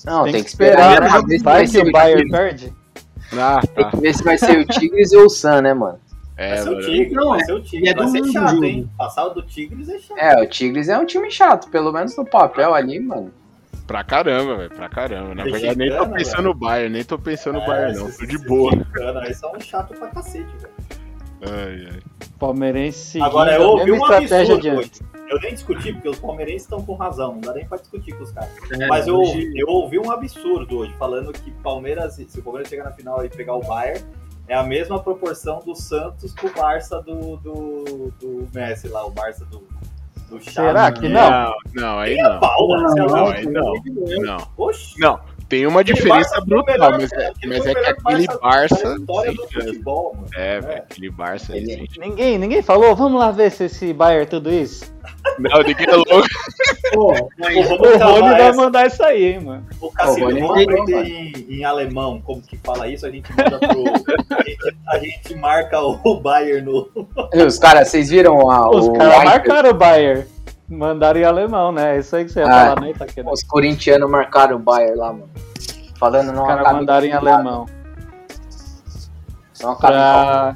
[0.09, 0.91] Não, tem, Tem que que esperar.
[0.93, 2.73] esperar, pra ver se vai ser o Bayern perde.
[3.33, 3.91] Ah, Tem tá.
[3.91, 5.99] que ver se vai ser o Tigres ou o Sun, né, mano?
[6.35, 6.81] É, Vai ser o.
[6.81, 7.91] Tigres, Não, vai é- ser o e Tigres.
[7.91, 8.65] é Vai ser chato, jogo.
[8.65, 8.89] hein?
[8.97, 10.17] Passar o do Tigres é chato.
[10.17, 13.31] É, o Tigres é um time chato, pelo menos no papel ali, mano.
[13.85, 15.35] Pra caramba, velho, pra caramba.
[15.35, 18.11] Na verdade, nem tô pensando no Bayern, nem tô pensando no É, Bayern, não.
[18.11, 18.75] Tô de boa.
[18.75, 20.73] mexicanos Aí são chato pra cacete, velho.
[21.41, 21.99] Ai, ai.
[22.37, 24.79] Palmeirense Agora, eu ouvi mesma um estratégia absurdo de hoje.
[24.87, 25.01] antes.
[25.29, 27.33] Eu nem discuti, porque os palmeirenses estão com razão.
[27.33, 28.49] Não dá nem pra discutir com os caras.
[28.71, 32.67] É, Mas eu, hoje- eu ouvi um absurdo hoje, falando que Palmeiras, se o Palmeiras
[32.69, 34.03] chegar na final e pegar o Bayern,
[34.47, 39.11] é a mesma proporção do Santos com o Barça do, do, do Messi lá, o
[39.11, 39.59] Barça do,
[40.29, 40.51] do Xavi.
[40.51, 41.29] Será que não?
[41.29, 42.39] Não, não, aí a não.
[42.39, 43.31] pau, é Não, louco.
[43.31, 43.73] aí não.
[44.23, 44.47] Não.
[44.57, 44.99] Oxi.
[44.99, 47.73] Não, tem uma Aquele diferença Barça o brutal, melhor- mas é, aquele mas é o
[47.73, 48.33] que aquele Barça.
[48.33, 49.67] história sem do chance.
[49.67, 50.27] futebol, mano.
[50.35, 51.59] É, velho, aquele Barça aí.
[51.63, 51.99] Ele- chance.
[51.99, 54.85] Ninguém, ninguém falou, vamos lá ver se esse Bayern é tudo isso.
[55.39, 56.27] Não, ninguém é louco.
[56.93, 59.65] Pô, O Rony vai mandar isso aí, hein, mano.
[59.81, 63.83] Rony, vamos mandou, aprender em, em alemão como que fala isso, a gente manda pro.
[64.37, 66.89] a, gente, a gente marca o Bayern no.
[67.45, 70.25] Os caras, vocês viram a, Os o caras marcaram o Bayern.
[70.69, 71.95] Mandaram em alemão, né?
[71.95, 73.29] É Isso aí que você ia Ah, falar, né, Itaquera?
[73.31, 75.29] Os corintianos marcaram o Bayern lá, mano.
[75.97, 77.65] Falando Os não caras acaba mandaram em alemão.
[79.61, 80.55] Não acaba Pra,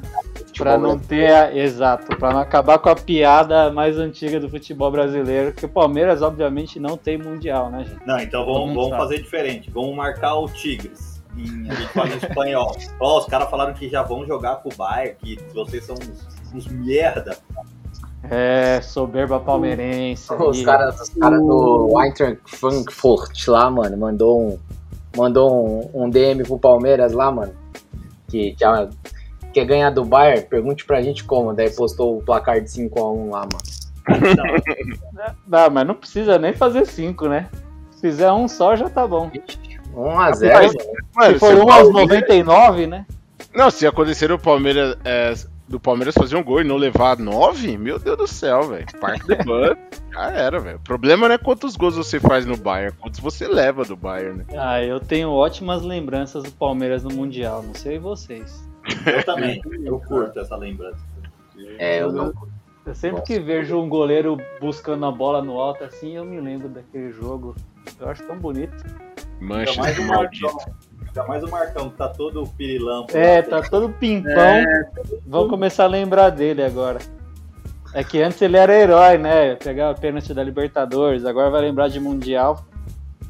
[0.56, 1.34] pra não ter.
[1.34, 5.68] A, exato, pra não acabar com a piada mais antiga do futebol brasileiro, que o
[5.68, 8.06] Palmeiras, obviamente, não tem mundial, né, gente?
[8.06, 9.68] Não, então vamos, vamos fazer diferente.
[9.70, 11.20] Vamos marcar o Tigres.
[11.36, 12.76] Em, a gente fala em espanhol.
[13.00, 16.28] Ó, os caras falaram que já vão jogar com o Bayern, que vocês são uns,
[16.54, 17.36] uns merda.
[18.30, 20.32] É, soberba palmeirense.
[20.34, 24.58] Os caras os cara do Eintracht Frankfurt lá, mano, mandou um,
[25.16, 27.52] mandou um, um DM pro Palmeiras lá, mano,
[28.28, 28.88] que já
[29.52, 33.40] quer ganhar do Bayern, pergunte pra gente como, daí postou o placar de 5x1 lá,
[33.40, 33.74] mano.
[35.46, 37.48] Não, mas não precisa nem fazer cinco, né?
[37.92, 39.30] Se fizer um só, já tá bom.
[39.94, 40.90] 1x0, Mas- mano.
[41.14, 43.06] Mano, Se for se um o aos Palmeiras- 99, né?
[43.54, 44.96] Não, se acontecer o Palmeiras.
[45.04, 45.32] é,
[45.66, 48.86] do Palmeiras fazer um gol e não levar nove, meu Deus do céu, velho.
[49.00, 49.80] Parte do banco.
[50.12, 50.76] Já era, velho.
[50.76, 54.38] O problema não é quantos gols você faz no Bayern, quantos você leva do Bayern,
[54.38, 54.44] né?
[54.56, 58.68] Ah, eu tenho ótimas lembranças do Palmeiras no Mundial, não sei vocês.
[59.06, 59.60] Eu também.
[59.84, 60.98] Eu curto essa lembrança.
[61.78, 62.32] É, eu não.
[62.84, 66.68] Eu sempre que vejo um goleiro buscando a bola no alto assim, eu me lembro
[66.68, 67.56] daquele jogo.
[67.98, 68.84] Eu acho tão bonito.
[69.40, 70.56] Manchester mais o maldito.
[71.16, 73.16] Ainda mais o Marcão, que tá todo pirilampo.
[73.16, 73.42] É, lá.
[73.42, 74.34] tá todo pimpão.
[75.24, 76.98] Vão começar a lembrar dele agora.
[77.94, 79.54] É que antes ele era herói, né?
[79.54, 82.64] Pegava pênalti da Libertadores, agora vai lembrar de Mundial.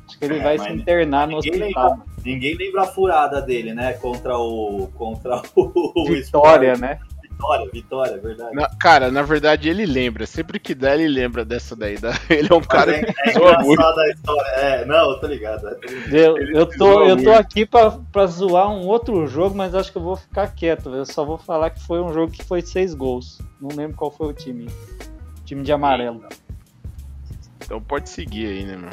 [0.09, 1.99] Acho que ele É, vai se internar no ninguém hospital.
[2.25, 3.93] Ninguém lembra a furada dele, né?
[3.95, 4.89] Contra o.
[4.95, 5.93] Contra o.
[6.09, 6.81] Vitória, Sport.
[6.81, 6.99] né?
[7.35, 8.55] Vitória, Vitória, é verdade.
[8.55, 10.27] Na- cara, na verdade ele lembra.
[10.27, 11.97] Sempre que dá, ele lembra dessa daí.
[11.99, 14.49] da- Ele é um cara Mas é, que é engraçada a história.
[14.57, 15.69] É, não, eu tô ligado.
[15.69, 15.77] é.
[16.11, 19.99] Eu, eu, tô, eu tô aqui pra, pra zoar um outro jogo, mas acho que
[19.99, 20.89] eu vou ficar quieto.
[20.95, 23.39] Eu só vou falar que foi um jogo que foi seis gols.
[23.61, 24.69] Não lembro qual foi o time.
[25.45, 26.25] Time de amarelo.
[27.65, 28.91] Então pode seguir aí, né, mano?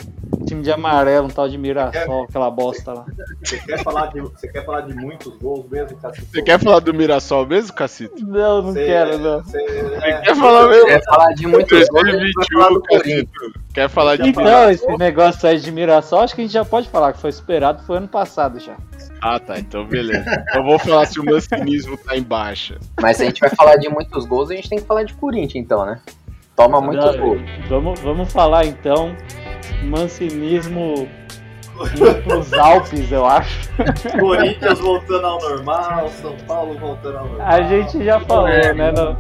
[0.47, 3.05] Time de amarelo, um tal de Mirassol, aquela bosta lá.
[3.43, 6.27] Você quer falar de, você quer falar de muitos gols mesmo, Cacito?
[6.31, 8.25] Você quer falar do Mirassol mesmo, Cacito?
[8.25, 9.43] Não, não Você- quero, não.
[9.43, 10.85] Você, é, Quer falar mesmo?
[10.87, 13.29] Quer falar de muitos gols, a gente vai falar 2021, do Corinthians.
[13.31, 13.61] Cacito.
[13.73, 14.29] Quer falar de.
[14.29, 17.29] Então, esse negócio aí de Mirassol, acho que a gente já pode falar que foi
[17.29, 18.75] esperado, foi ano passado já.
[19.21, 19.59] Ah, tá.
[19.59, 20.25] Então beleza.
[20.53, 22.77] Eu vou falar se o mancinismo tá em baixa.
[22.99, 25.13] Mas se a gente vai falar de muitos gols, a gente tem que falar de
[25.13, 25.99] Corinthians, então, né?
[26.61, 27.41] Toma muitos Não, gols.
[27.67, 29.15] Vamos, vamos falar então.
[29.83, 31.07] Mancinismo
[31.95, 33.67] indo pros Alpes, eu acho.
[34.19, 37.47] Corinthians voltando ao normal, São Paulo voltando ao normal.
[37.47, 38.91] A gente já falou, né?
[38.91, 39.17] No,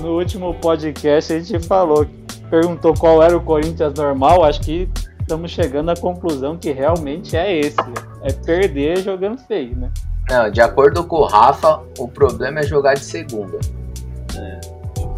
[0.00, 2.06] no último podcast a gente falou,
[2.48, 4.44] perguntou qual era o Corinthians normal.
[4.44, 4.88] Acho que
[5.20, 7.76] estamos chegando à conclusão que realmente é esse.
[8.22, 9.90] É perder jogando feio, né?
[10.30, 13.58] Não, de acordo com o Rafa, o problema é jogar de segunda.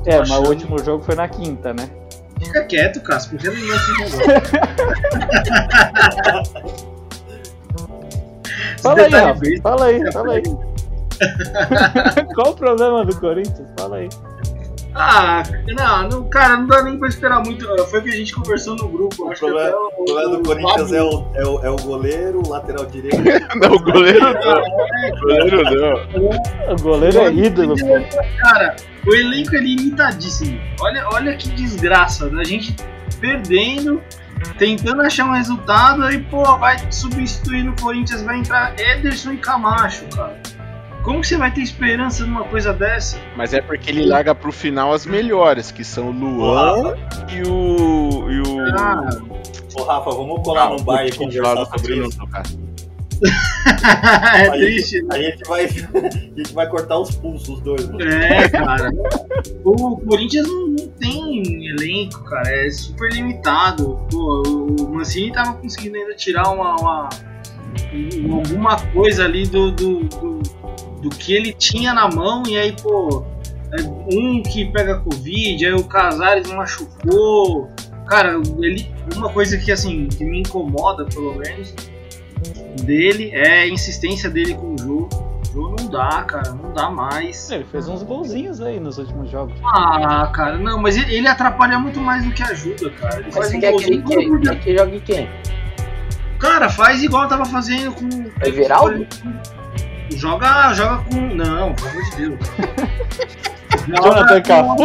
[0.06, 1.90] É, mas o último jogo foi na quinta, né?
[2.38, 4.42] Fica quieto, Cássio, porque não se jogar.
[8.80, 9.40] Fala aí, Rafa.
[9.62, 10.42] Fala aí, fala aí.
[12.34, 13.68] Qual o problema do Corinthians?
[13.78, 14.08] Fala aí.
[14.98, 17.66] Ah, não, não, cara, não dá nem pra esperar muito.
[17.88, 19.26] Foi o que a gente conversou no grupo.
[19.26, 21.76] O Acho que problema, até o problema do Corinthians é o, é, o, é o
[21.76, 23.16] goleiro, o lateral direito.
[23.56, 25.12] Não, o goleiro não.
[25.12, 26.72] O goleiro não.
[26.72, 28.18] O goleiro é ídolo, pô.
[28.40, 30.58] Cara, o elenco é limitadíssimo.
[30.80, 32.30] Olha, olha que desgraça.
[32.34, 32.74] A gente
[33.20, 34.02] perdendo
[34.58, 40.04] tentando achar um resultado, aí, pô, vai substituir no Corinthians, vai entrar Ederson e Camacho,
[40.14, 40.40] cara.
[41.06, 43.16] Como você vai ter esperança numa coisa dessa?
[43.36, 46.96] Mas é porque ele larga pro final as melhores, que são o Luan
[47.32, 48.28] e o.
[48.30, 48.60] E o...
[48.76, 49.08] Ah,
[49.78, 52.18] Ô, Rafa, vamos colar no bar e conversar sobre isso.
[54.34, 57.88] É A triste, gente, a gente vai, a gente vai cortar os pulsos, os dois,
[57.88, 58.02] mano.
[58.02, 58.90] É, cara.
[59.64, 62.48] O Corinthians não, não tem elenco, cara.
[62.48, 63.98] É super limitado.
[64.10, 67.08] Pô, o Mancini tava conseguindo ainda tirar uma, uma-
[67.92, 70.38] um- alguma coisa ali do, do, do,
[71.00, 72.42] do que ele tinha na mão.
[72.46, 73.24] E aí, pô,
[73.72, 73.82] é
[74.14, 77.70] um que pega Covid, aí o Casares machucou.
[78.06, 81.74] Cara, ele, uma coisa que assim, que me incomoda, pelo menos,
[82.82, 85.08] dele é a insistência dele com o jogo.
[85.50, 87.50] O jogo não dá, cara, não dá mais.
[87.50, 89.54] Ele fez uns golzinhos aí nos últimos jogos.
[89.64, 93.16] Ah, cara, não, mas ele, ele atrapalha muito mais do que ajuda, cara.
[93.16, 95.28] Ele Mas faz você um quer que ele golzinho por que, quer que jogue quem?
[96.38, 98.06] Cara, faz igual eu tava fazendo com.
[98.46, 99.06] Everaldo?
[100.14, 101.34] Joga, joga com.
[101.34, 102.38] Não, pelo amor de Deus.
[103.88, 104.76] Jonathan Cafu?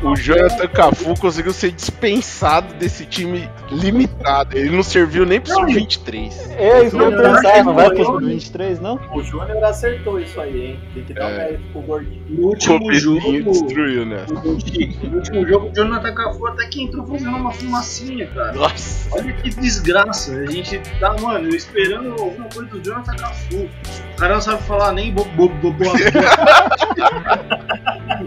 [0.00, 4.56] Com o Jonathan Cafu conseguiu ser dispensado desse time limitado.
[4.56, 6.32] Ele não serviu nem pro Não, e- sub-23.
[6.56, 8.04] É isso que eu ia Não, vai pro não.
[8.04, 9.00] sub-23, não?
[9.12, 10.80] O Júnior acertou isso aí, hein?
[10.94, 11.36] Tem que dar um É.
[11.38, 12.22] mérito pro gordinho.
[12.28, 13.42] No último jogo.
[13.44, 14.24] destruiu, né?
[14.28, 18.52] No último jogo, o Jonathan Cafu até que entrou fazendo uma fumacinha, cara.
[18.52, 19.08] Nossa.
[19.12, 20.32] Olha que desgraça.
[20.36, 23.56] A gente tá, mano, esperando alguma coisa do Jonathan Cafu.
[23.56, 25.84] O cara não sabe falar nem bo, bo, bo, bo-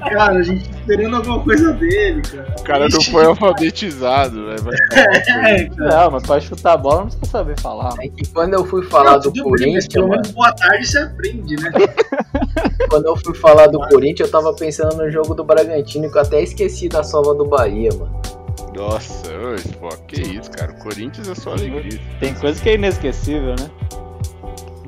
[0.09, 2.55] Cara, a gente tá esperando alguma coisa dele, cara.
[2.59, 4.55] O cara não foi alfabetizado, né?
[4.61, 4.75] Vai-
[5.55, 6.03] É, cara.
[6.05, 7.93] Não, mas pra chutar a bola não precisa saber falar.
[8.01, 11.55] É que quando eu fui falar Não, do Corinthians, pelo menos boa tarde você aprende,
[11.57, 11.71] né?
[12.89, 16.21] quando eu fui falar do Corinthians, eu tava pensando no jogo do Bragantino, que eu
[16.21, 18.21] até esqueci da sova do Bahia, mano.
[18.75, 19.31] Nossa,
[19.79, 20.71] pô, que isso, cara.
[20.71, 21.99] O Corinthians é só alegria.
[22.19, 23.69] Tem coisa que é inesquecível, né?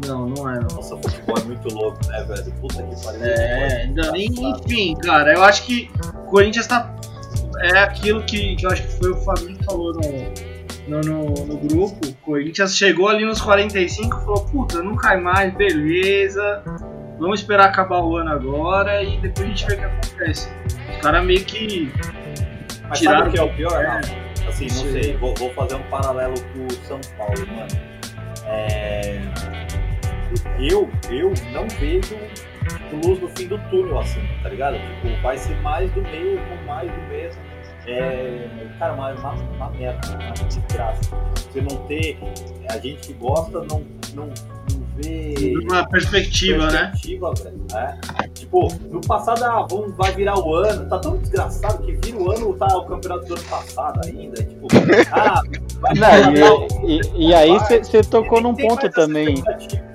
[0.08, 0.68] Não, não é, não.
[0.76, 2.52] Nossa, o futebol é muito louco, né, velho?
[2.62, 3.24] Puta que pariu.
[3.24, 6.96] É, ainda- enfim, cara, eu acho que o Corinthians tá.
[7.62, 10.02] É aquilo que, que eu acho que foi o Fabinho que falou no,
[10.88, 12.08] no, no, no grupo.
[12.08, 16.64] O Corinthians chegou ali nos 45 e falou: Puta, não cai mais, beleza.
[17.20, 20.50] Vamos esperar acabar o ano agora e depois a gente vê o que acontece.
[20.96, 21.92] Os caras meio que.
[22.88, 23.82] Mas Tiraram- sabe o que é o pior?
[23.84, 23.88] É.
[23.88, 24.30] Rafa?
[24.48, 27.68] Assim, não sei, vou, vou fazer um paralelo com o São Paulo, mano.
[28.48, 29.20] É...
[30.60, 32.16] Eu, eu não vejo
[33.04, 34.76] luz no fim do túnel, assim, tá ligado?
[34.76, 37.42] Tipo, vai ser mais do mesmo, mais do mesmo.
[37.88, 41.02] É, cara, uma, uma, uma merda, uma desgraça.
[41.36, 42.20] Você não ter.
[42.70, 44.30] A gente que gosta não, não,
[44.70, 45.56] não vê.
[45.64, 46.92] Uma perspectiva, né?
[46.92, 47.66] perspectiva, velho.
[47.74, 48.28] É.
[48.28, 50.88] Tipo, no passado, ah, vamos, vai virar o ano.
[50.88, 54.44] Tá tão desgraçado que vira o ano, tá o campeonato do ano passado ainda.
[54.44, 54.68] Tipo,
[55.12, 55.42] ah,
[55.80, 59.34] vai Não, virar e, e, e aí você tocou num ponto também.
[59.34, 59.89] expectativa.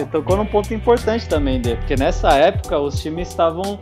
[0.00, 3.78] Você tocou num ponto importante também, Dê, porque nessa época os times estavam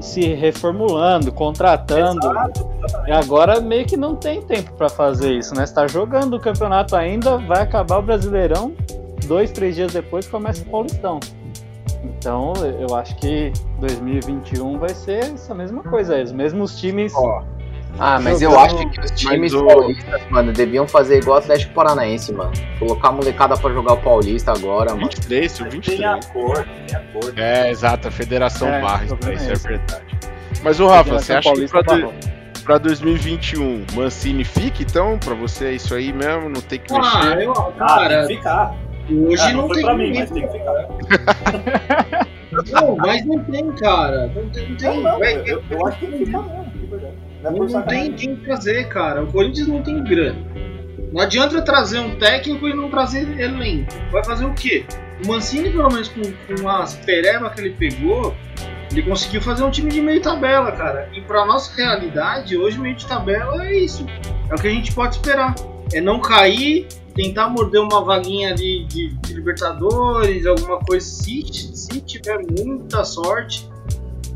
[0.00, 2.30] se reformulando, contratando.
[2.30, 2.68] Exato.
[3.06, 5.66] E agora meio que não tem tempo pra fazer isso, né?
[5.66, 8.72] Você tá jogando o campeonato ainda, vai acabar o Brasileirão,
[9.26, 11.18] dois, três dias depois começa o Paulistão.
[12.04, 17.12] Então eu acho que 2021 vai ser essa mesma coisa os mesmos times.
[17.16, 17.42] Ó,
[17.98, 21.72] Ah, mas eu acho que os times o- paulistas, mano, deviam fazer igual o Atlético
[21.74, 22.52] Paranaense, mano.
[22.78, 25.08] Colocar a molecada pra jogar o Paulista agora, mano.
[25.08, 26.24] 23, sub Tem 23.
[26.26, 27.32] acordo, tem acordo.
[27.40, 30.04] É, exato, a Federação É, barra, o isso, é verdade.
[30.62, 32.14] Mas, ô Rafa, você acha que pra, barrou.
[32.64, 35.18] pra 2021 Mancini fica, então?
[35.18, 36.48] Pra você é isso aí mesmo?
[36.48, 37.42] Não tem que Ah, mexer?
[37.42, 38.74] eu, Ah, cara, tem que ficar.
[39.10, 40.88] hoje Ah, não, foi tem pra mim, mas tem que ficar.
[42.72, 44.32] Não, mas não tem, cara.
[44.34, 44.68] Não tem.
[44.70, 46.77] Não, tem, Não, não, eu, eu- eu acho que tem mesmo, de verdade.
[47.42, 49.22] Não é não, por não tem quem trazer, cara.
[49.22, 50.38] O Corinthians não tem grana.
[51.12, 53.92] Não adianta trazer um técnico e não trazer elenco.
[54.12, 54.84] Vai fazer o quê?
[55.24, 58.34] O Mancini, pelo menos com, com as perebas que ele pegou,
[58.90, 61.08] ele conseguiu fazer um time de meio tabela, cara.
[61.14, 64.06] E pra nossa realidade, hoje meio de tabela é isso.
[64.50, 65.54] É o que a gente pode esperar.
[65.92, 72.00] É não cair, tentar morder uma vaguinha ali de, de Libertadores, alguma coisa, se, se
[72.02, 73.68] tiver muita sorte.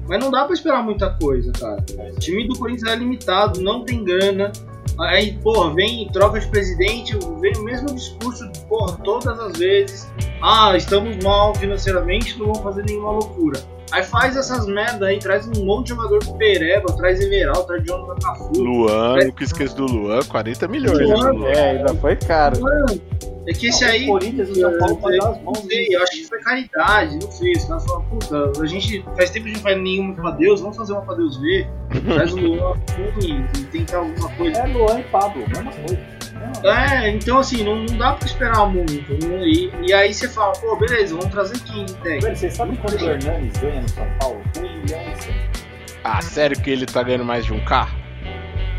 [0.08, 1.84] Mas não dá pra esperar muita coisa, cara.
[2.14, 4.52] O time do Corinthians é limitado, não tem grana.
[5.00, 10.10] Aí, porra, vem troca de presidente, vem o mesmo discurso, porra, todas as vezes.
[10.42, 13.58] Ah, estamos mal financeiramente, não vamos fazer nenhuma loucura.
[13.90, 17.84] Aí faz essas merda aí, traz um monte de jogador do Pereba, traz Everal, traz
[17.84, 18.52] Jonathan Cafu.
[18.56, 20.98] Luan, nunca esqueço do Luan, 40 milhões.
[20.98, 21.50] né, Luan, do Luan.
[21.50, 22.60] É, ainda foi caro.
[22.60, 23.00] Mano,
[23.46, 24.04] É que esse aí.
[24.04, 26.24] o Corinthians e o São Paulo vai dar as mãos Não sei, eu acho que
[26.28, 27.52] foi caridade, não sei.
[27.52, 30.30] Os caras falam, puta, a gente faz tempo que a gente não faz nenhuma pra
[30.32, 31.68] Deus, vamos fazer uma pra Deus ver.
[32.14, 33.26] Traz o Luan fundo
[33.58, 34.58] e tentar alguma coisa.
[34.60, 36.22] É Luan e Pablo, mesma coisa.
[36.64, 39.26] É, então assim, não, não dá pra esperar muito.
[39.26, 42.20] não- E, e aí você fala, pô, beleza, vamos trazer quem tem.
[42.20, 44.40] Velho, vocês sabem quando o Hernanes ganha no São Paulo?
[44.58, 45.34] Um milhão e cem.
[46.04, 47.96] Ah, sério que ele tá ganhando mais de um carro?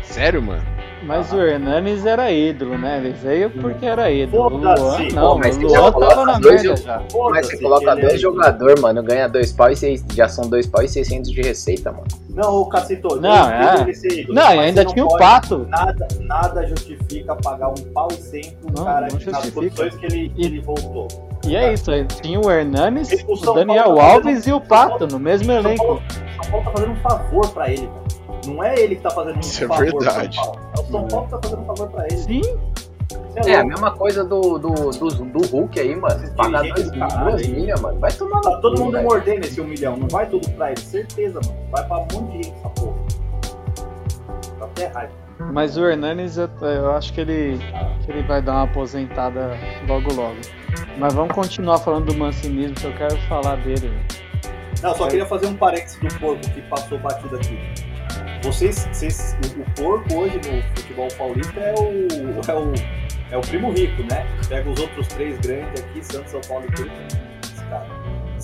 [0.02, 0.73] Sério, mano?
[1.06, 2.98] Mas o Hernanes era ídolo, né?
[2.98, 4.44] Ele veio porque era ídolo.
[4.44, 4.74] O Luan
[5.12, 7.02] não, Mas o Luan coloca tava na dois merda já.
[7.30, 10.66] Mas você coloca dois é- jogadores, mano, ganha dois pau e seis, já são dois
[10.66, 12.04] pau e 600 de receita, mano.
[12.30, 13.86] Não, o Cacito, Não, é.
[13.88, 15.66] ídolo, Não, e ainda tinha o Pato.
[15.68, 19.58] Nada, nada justifica pagar um pau e cem um Não, cara não que nas que
[20.06, 21.06] ele, que E- ele voltou.
[21.46, 21.90] E é isso,
[22.22, 26.00] tinha o Hernanes, o Daniel Paulo Alves e o Pato no mesmo elenco.
[26.42, 28.23] São Paulo tá fazendo um favor pra ele, velho.
[28.46, 30.36] Não é ele que tá fazendo um Isso é favor pro verdade.
[30.36, 30.60] São Paulo.
[30.76, 32.16] É o São Paulo que tá fazendo um favor pra ele.
[32.16, 32.42] Sim,
[33.42, 36.30] Você É, a mesma coisa do, do, do, do Hulk aí, mano.
[36.36, 37.98] Pagar dois, duas milhas, mano.
[38.00, 39.04] Vai tomar no Tá todo mundo velho.
[39.04, 39.96] mordendo esse um milhão.
[39.96, 41.58] Não vai tudo pra ele, certeza, mano.
[41.70, 42.94] Vai pra um monte de gente essa porra.
[44.58, 45.12] Tá até raiva.
[45.52, 47.58] mas o Hernanes eu, eu acho que ele,
[48.04, 49.50] que ele vai dar uma aposentada
[49.88, 50.36] logo logo.
[50.98, 53.90] Mas vamos continuar falando do mancinismo que eu quero falar dele.
[54.82, 57.58] Não, só queria fazer um parênteses do porco que passou batido aqui.
[58.44, 63.40] Vocês, vocês o, o porco hoje no futebol paulista é o, é o é o
[63.40, 64.26] primo rico, né?
[64.48, 67.23] Pega os outros três grandes aqui, Santos, São Paulo e Corinthians.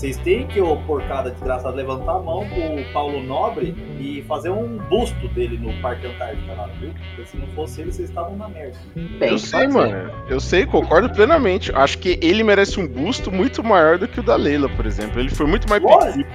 [0.00, 4.78] Vocês têm que, ô porcada desgraçada, levantar a mão pro Paulo Nobre e fazer um
[4.78, 6.90] busto dele no Parque Antártica lá, viu?
[6.94, 8.78] Porque se não fosse ele, vocês estavam na merda.
[9.20, 10.10] Eu sei, mano.
[10.26, 11.70] Eu sei, concordo plenamente.
[11.74, 15.20] Acho que ele merece um busto muito maior do que o da Leila, por exemplo.
[15.20, 16.30] Ele foi muito mais Lógico.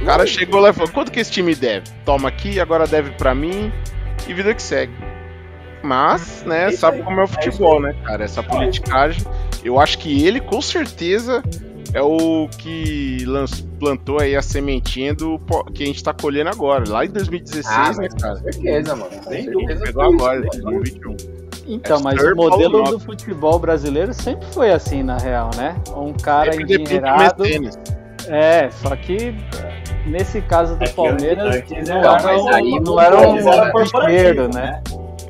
[0.00, 1.90] O cara chegou lá e falou: quanto que esse time deve?
[2.04, 3.72] Toma aqui, agora deve pra mim
[4.28, 4.92] e vida que segue.
[5.82, 8.22] Mas, né, É isso sabe aí, como é o é futebol, né, cara?
[8.22, 9.24] Essa politicagem.
[9.64, 11.42] Eu acho que ele, com certeza,
[11.94, 15.38] é o que lanç- plantou aí a sementinha do
[15.74, 16.84] que a gente tá colhendo agora.
[16.88, 18.36] Lá em 2016, Ah, né, mas com cara?
[18.36, 19.10] certeza, mano.
[19.28, 20.50] Sem certeza Pegou agora, velho.
[20.62, 21.16] 2021.
[21.66, 25.76] Então, É mas o modelo do futebol brasileiro sempre foi assim, na real, né?
[25.94, 27.44] Um cara Sempre endinheirado.
[28.26, 29.34] É, só que
[30.06, 33.16] nesse caso do É Palmeiras não era, um- não era
[33.68, 34.82] um corporativo, dinheiro, né?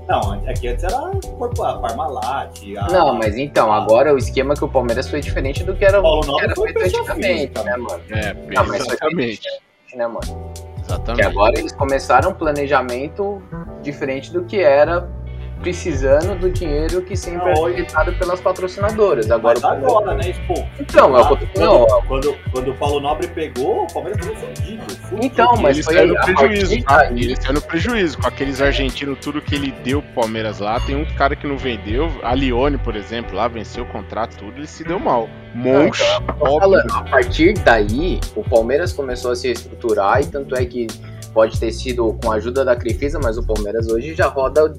[0.09, 4.65] Não, aqui antes era corpo, a Parmalat, a Não, mas então, agora o esquema que
[4.65, 7.63] o Palmeiras foi diferente do que era, Paulo que Nobre era foi feito antigamente, física.
[7.63, 8.03] né, mano?
[8.11, 9.41] É, Não, mas exatamente.
[9.95, 10.21] né, mano?
[10.55, 11.27] Que Exatamente.
[11.27, 13.43] agora eles começaram um planejamento
[13.83, 15.07] diferente do que era
[15.61, 19.31] precisando do dinheiro que sempre Não, é arrecadado pelas patrocinadoras.
[19.31, 20.69] Agora, Mas agora, né, Expo?
[20.79, 24.25] Então, é o que eu tô quando, quando, quando o Paulo Nobre pegou, o Palmeiras
[24.25, 24.85] tava fudido.
[25.21, 26.75] Então, mas ele foi saiu no prejuízo?
[27.11, 28.19] Ele saiu no prejuízo.
[28.19, 31.59] Com aqueles argentinos, tudo que ele deu pro Palmeiras lá, tem um cara que não
[31.59, 32.11] vendeu.
[32.23, 35.29] A Lione, por exemplo, lá venceu o contrato, tudo, ele se deu mal.
[35.55, 35.99] Monch,
[36.39, 36.61] Tô óbvio.
[36.61, 40.87] falando, a partir daí, o Palmeiras começou a se estruturar e tanto é que
[41.33, 44.75] pode ter sido com a ajuda da Crefisa, mas o Palmeiras hoje já roda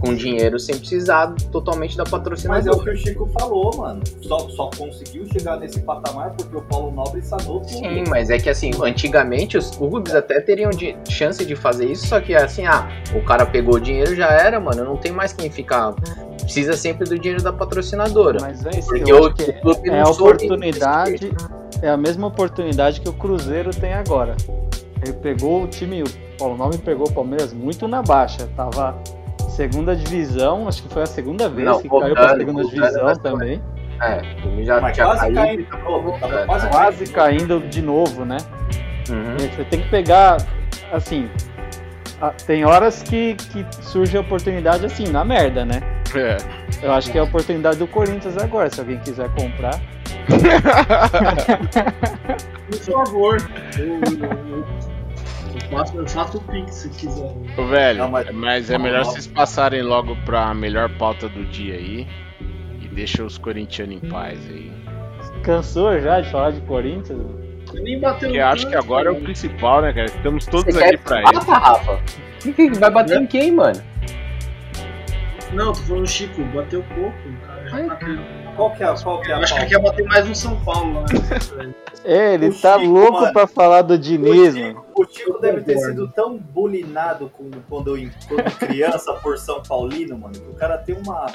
[0.00, 2.84] com dinheiro sem precisar totalmente da Mas é o patrocinadora.
[2.84, 4.00] que o Chico falou, mano.
[4.22, 7.68] Só, só conseguiu chegar nesse patamar porque o Paulo Nobre sanou tudo.
[7.70, 12.06] Sim, mas é que assim, antigamente os clubes até teriam de- chance de fazer isso,
[12.06, 15.32] só que assim, ah, o cara pegou o dinheiro, já era, mano, não tem mais
[15.32, 15.94] quem ficar.
[16.40, 18.38] Precisa sempre do dinheiro da patrocinadora.
[18.40, 21.30] Mas é isso, Porque eu o, que o clube é a oportunidade,
[21.82, 24.36] é a mesma oportunidade que o Cruzeiro tem agora.
[25.02, 26.06] Ele pegou o time, o
[26.38, 28.96] Paulo Nobre pegou o Palmeiras muito na baixa, tava
[29.58, 32.80] segunda divisão, acho que foi a segunda vez Não, que caiu pra voltando, segunda voltando
[32.80, 33.60] divisão também,
[34.00, 35.34] É, o time já Mas tinha quase caído.
[35.36, 36.18] caindo de novo.
[36.20, 37.48] Tava quase quase caindo.
[37.48, 38.36] caindo de novo, né?
[39.10, 39.36] Uhum.
[39.40, 40.36] E Você tem que pegar,
[40.92, 41.28] assim,
[42.20, 45.80] a- tem horas que, que surge a oportunidade assim, na merda, né?
[46.14, 46.36] É.
[46.80, 49.80] Eu acho que é a oportunidade do Corinthians agora, se alguém quiser comprar.
[52.70, 53.36] Por favor.
[53.76, 53.98] Eu, eu,
[54.58, 54.64] eu
[55.70, 57.32] faço, eu faço o Pix se quiser.
[57.56, 58.70] Ô, velho, Não, mas- mas...
[58.70, 62.06] é melhor vocês passarem logo pra melhor pauta do dia aí.
[62.80, 64.70] E deixa os corintianos em paz aí.
[65.42, 67.20] Cansou já de falar de Corinthians?
[67.74, 69.24] Eu nem bateu Porque eu acho que agora é o cara.
[69.24, 70.06] principal, né, cara?
[70.06, 71.32] Estamos todos Você aqui quer pra isso.
[71.34, 72.00] Rafa, Rafa?
[72.40, 73.82] Que que vai bater em quem, mano?
[75.52, 77.68] Não, tô falando Chico, bateu pouco, cara.
[77.68, 78.37] Já.
[78.58, 80.28] Qual que é, a- qual que é Eu a acho que ele quer bater mais
[80.28, 81.06] no São Paulo, né?
[82.04, 83.32] É, ele O tá Chico, louco mano.
[83.32, 84.66] pra falar do O Diniz, mano.
[84.80, 89.62] Chico, o Chico deve ter sido tão bulinado com, quando, eu, quando criança por São
[89.62, 91.26] Paulino, mano, que o cara tem uma,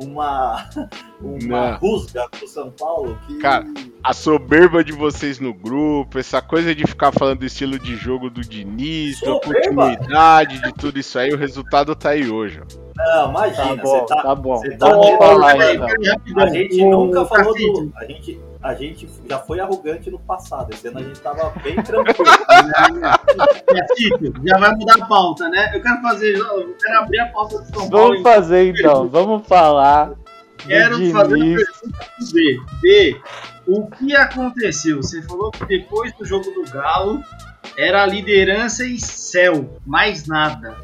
[0.00, 0.68] uma,
[1.20, 3.38] uma rusga pro São Paulo que.
[3.38, 3.66] Cara,
[4.02, 8.30] a soberba de vocês no grupo, essa coisa de ficar falando do estilo de jogo
[8.30, 12.90] do Diniz, da continuidade, de tudo isso aí, o resultado tá aí hoje, ó.
[12.96, 14.22] Não, imagina, Tá bom, você tá.
[14.22, 14.56] tá bom.
[14.58, 14.86] você tá
[15.18, 16.42] falar a, então.
[16.42, 17.92] a gente O nunca falou do.
[17.96, 20.72] A gente, a gente já foi arrogante no passado.
[20.72, 22.30] Esse ano a gente tava bem tranquilo.
[24.44, 25.70] Já vai mudar a pauta, né?
[25.74, 26.36] Eu quero fazer.
[26.36, 28.08] Eu quero abrir a pauta do São Paulo.
[28.08, 30.12] Vamos fazer então, vamos falar
[30.66, 32.60] Quero fazer uma pergunta pro B.
[32.82, 33.20] B,
[33.66, 35.02] o que aconteceu?
[35.02, 37.22] Você falou que depois do jogo do Galo
[37.76, 40.76] era liderança e céu, mais nada.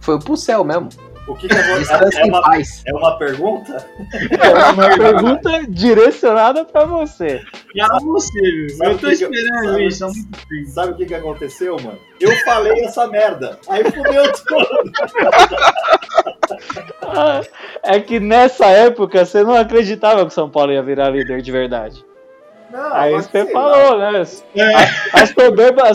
[0.00, 0.88] Foi pro céu mesmo.
[1.30, 1.78] O que, que agora.
[1.80, 2.42] Descansa É em uma,
[2.86, 3.86] é uma pergunta?
[4.40, 7.40] É uma pergunta direcionada pra você.
[7.74, 8.68] Pra você?
[8.70, 10.70] Sabe Eu tô que esperando sabe- isso tempo.
[10.70, 11.98] Sabe o que, que aconteceu, mano?
[12.20, 13.58] Eu falei essa merda.
[13.68, 14.92] Aí fudeu tudo.
[17.82, 21.52] É que nessa época você não acreditava que o São Paulo ia virar líder de
[21.52, 22.04] verdade.
[22.70, 24.22] Não, Aí você sei falou, né?
[24.54, 24.74] É,
[25.12, 25.94] A a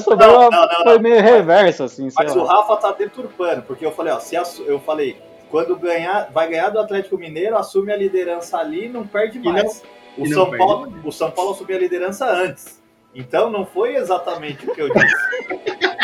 [0.52, 2.56] não, não, foi meio reversa, assim, sei Mas o lá.
[2.58, 5.18] Rafa tá deturpando, porque eu falei, ó, se assu- eu falei,
[5.50, 9.84] quando ganhar, vai ganhar do Atlético Mineiro, assume a liderança ali e não perde mais.
[10.18, 12.84] o, não São perde Paulo, o São Paulo assumiu a liderança antes.
[13.14, 15.16] Então não foi exatamente o que eu disse.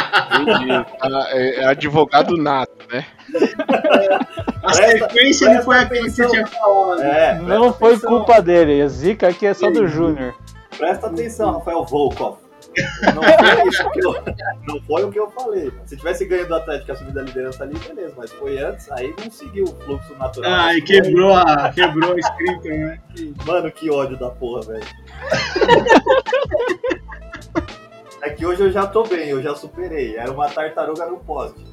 [1.33, 3.05] É, é advogado nato, né?
[4.63, 7.01] a sequência não foi aquilo que você tinha falado.
[7.01, 8.09] É, Não foi atenção.
[8.09, 10.35] culpa dele, a zica aqui é só do Júnior.
[10.81, 12.39] Presta atenção, Rafael Volkov.
[13.13, 14.13] Não foi, isso que eu,
[14.67, 15.71] não foi o que eu falei.
[15.85, 18.15] Se tivesse ganho do Atlético e assumido a liderança ali, beleza.
[18.17, 20.51] Mas foi antes, aí não seguiu o fluxo natural.
[20.51, 22.99] Ai, Mas foi- quebrou a, quebrou a escrita, né?
[23.45, 24.85] Mano, que ódio da porra, velho.
[28.23, 30.15] é que hoje eu já tô bem, eu já superei.
[30.15, 31.63] Era uma tartaruga no poste.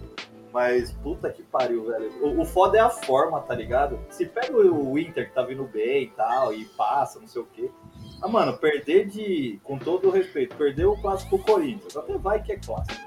[0.52, 2.10] Mas puta que pariu, velho.
[2.22, 3.98] O, o foda é a forma, tá ligado?
[4.10, 7.40] Se pega o, o Inter que tá vindo bem e tal, e passa, não sei
[7.42, 7.70] o quê.
[8.22, 9.60] Ah, mano, perder de.
[9.62, 11.96] Com todo o respeito, perder o clássico pro Corinthians.
[11.96, 13.00] Até vai que é clássico.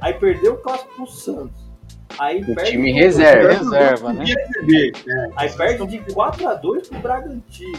[0.00, 1.70] Aí perdeu o clássico pro Santos.
[2.18, 3.52] Aí O perde time reserva.
[3.52, 4.24] Reserva, né?
[4.28, 5.30] É.
[5.36, 7.78] Aí perde de 4x2 pro Bragantino.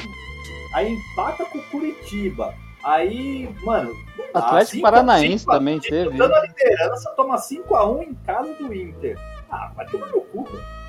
[0.73, 2.53] Aí empata com o Curitiba.
[2.83, 3.93] Aí, mano.
[4.33, 6.09] Atlético Cinco Paranaense cinco também teve.
[6.09, 9.17] Disputando a liderança, toma 5x1 em casa do Inter.
[9.51, 10.80] Ah, vai tomar no cu, velho.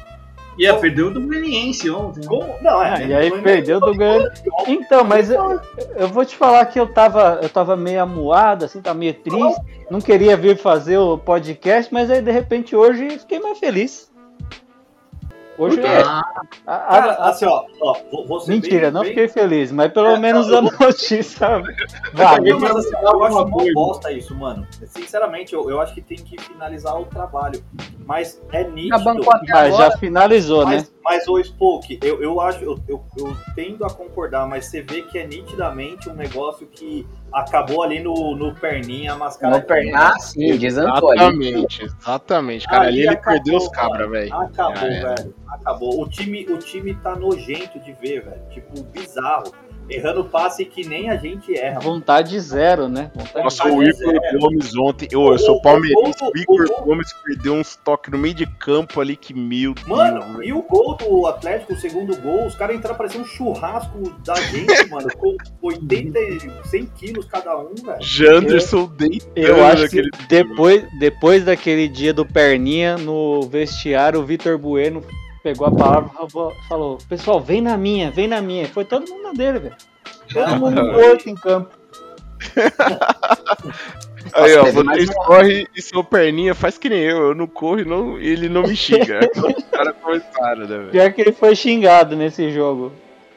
[0.59, 2.21] Ia perder o do Goianiense ontem.
[2.21, 2.27] né?
[2.27, 2.55] Como?
[2.61, 2.89] Não, é.
[2.91, 3.07] Ah, né?
[3.07, 4.31] e aí é perdeu do Galo.
[4.67, 5.61] Então, mas eu,
[5.97, 9.61] eu vou te falar que eu tava, eu tava meio amuado, assim, tá meio triste.
[9.91, 14.12] Não queria vir fazer o podcast, mas aí de repente hoje fiquei mais feliz.
[15.59, 16.23] Hoje eu- Ah,
[16.67, 17.65] a- a- Cara, a- assim, ó.
[17.81, 17.97] ó
[18.49, 21.49] mentira, bem- não bem- fiquei feliz, mas pelo É, menos eu- a notícia
[22.15, 22.55] Não, vale.
[22.55, 23.45] mas assim, eu acho Uma
[23.75, 24.67] bosta isso, mano.
[24.87, 27.63] Sinceramente, eu, eu acho que tem que finalizar o trabalho.
[28.05, 29.23] Mas é nítido.
[29.53, 30.77] Ah, já finalizou, né?
[30.77, 34.83] Mas, mas o Spoke, eu, eu acho, eu, eu, eu tendo a concordar, mas você
[34.83, 39.61] vê que é nitidamente um negócio que acabou ali no, no perninha mascarado.
[39.61, 41.21] No perna, sim, desantou ali.
[41.21, 42.67] Exatamente, exatamente.
[42.67, 44.35] Cara, ali ele acabou, perdeu os cabras, velho.
[44.35, 45.15] Acabou, Já era.
[45.15, 45.35] velho.
[45.49, 46.03] Acabou.
[46.03, 48.43] O time, o time tá nojento de ver, velho.
[48.51, 49.53] Tipo, bizarro.
[49.95, 51.81] Errando passe que nem a gente erra.
[51.81, 53.11] Vontade zero, né?
[53.15, 55.09] Vontade Nossa, o Igor Gomes ontem.
[55.11, 56.19] Eu, eu sou palmeirense.
[56.23, 59.75] o- Igor Gomes perdeu uns toques no meio de campo ali que, Deus.
[59.87, 60.45] Mano, velho.
[60.45, 64.35] e o gol do Atlético, o segundo gol, os caras entraram parecendo um churrasco da
[64.35, 65.09] gente, mano.
[65.17, 67.99] Com 80, e 100 quilos cada um, velho.
[68.01, 74.57] Janderson deitando Eu acho que depois, depois daquele dia do Perninha, no vestiário, o Vitor
[74.59, 75.03] Bueno
[75.43, 78.67] pegou a palavra e falou- Pessoal, vem na minha, vem na minha.
[78.69, 79.77] Foi todo mundo na dele, velho.
[80.33, 81.71] Todo mundo morto em campo.
[84.35, 87.29] Aí, ó, mais vocês correm e seu perninha faz que nem eu.
[87.29, 89.21] Eu não corro e não, ele não me xinga.
[89.37, 90.91] Os caras começaram, né, velho?
[90.91, 92.93] Pior que ele foi xingado nesse jogo.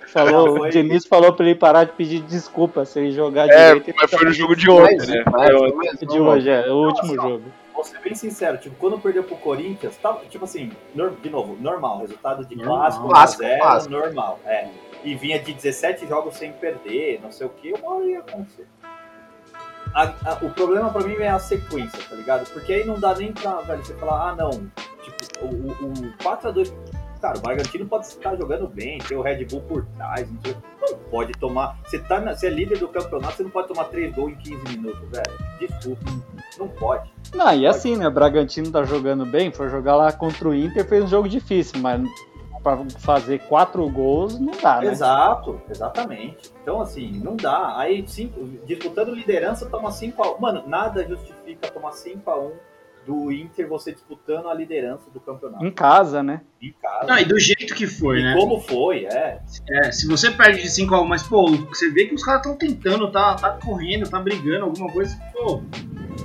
[0.08, 0.62] Falou.
[0.62, 3.94] O Diniz falou pra ele parar de pedir desculpa se ele jogar É, direito.
[4.00, 5.24] mas foi no jogo de ontem, né?
[5.30, 5.76] Foi ontem.
[5.76, 7.44] mas- De hoje, é, o último jogo.
[7.86, 12.00] Ser bem sincero, tipo, quando perdeu pro Corinthians, tava, tipo assim, nor- de novo, normal,
[12.00, 12.78] resultado de Normal.
[12.80, 13.94] clássico, Clássico, 1 a 0, clássico.
[13.94, 14.70] normal, é.
[15.04, 18.68] E vinha de 17 jogos sem perder, não sei o que, uma hora ia acontecer.
[19.94, 22.50] A- a- o problema pra mim é a sequência, tá ligado?
[22.52, 26.18] Porque aí não dá nem pra, velho, você falar, ah, não, tipo, o, o, o
[26.18, 26.74] 4x2,
[27.22, 30.40] cara, o Bragantino pode estar jogando bem, tem o Red Bull por trás, não,
[30.92, 33.86] não pode tomar, você, tá na- você é líder do campeonato, você não pode tomar
[33.86, 36.02] 3 gols em 15 minutos, velho, desculpa,
[36.58, 37.14] não pode.
[37.36, 38.08] Não, e assim, né?
[38.08, 41.80] O Bragantino tá jogando bem, foi jogar lá contra o Inter, fez um jogo difícil,
[41.80, 42.02] mas
[42.64, 44.88] pra fazer quatro gols não dá, né?
[44.88, 46.52] Exato, exatamente.
[46.64, 47.78] Então, assim, não dá.
[47.78, 50.40] Aí, cinco, disputando liderança, toma 5x1.
[50.40, 52.54] Mano, nada justifica tomar 5x1
[53.06, 55.64] do Inter você disputando a liderança do campeonato.
[55.64, 56.42] Em casa, né?
[56.60, 57.06] Em casa.
[57.06, 58.34] Não, e do jeito que foi, E né?
[58.36, 59.40] como foi, é.
[59.70, 62.42] É, se você perde de 5 a 1, mas, pô, você vê que os caras
[62.42, 65.62] estão tentando, tá, tá correndo, tá brigando, alguma coisa, pô.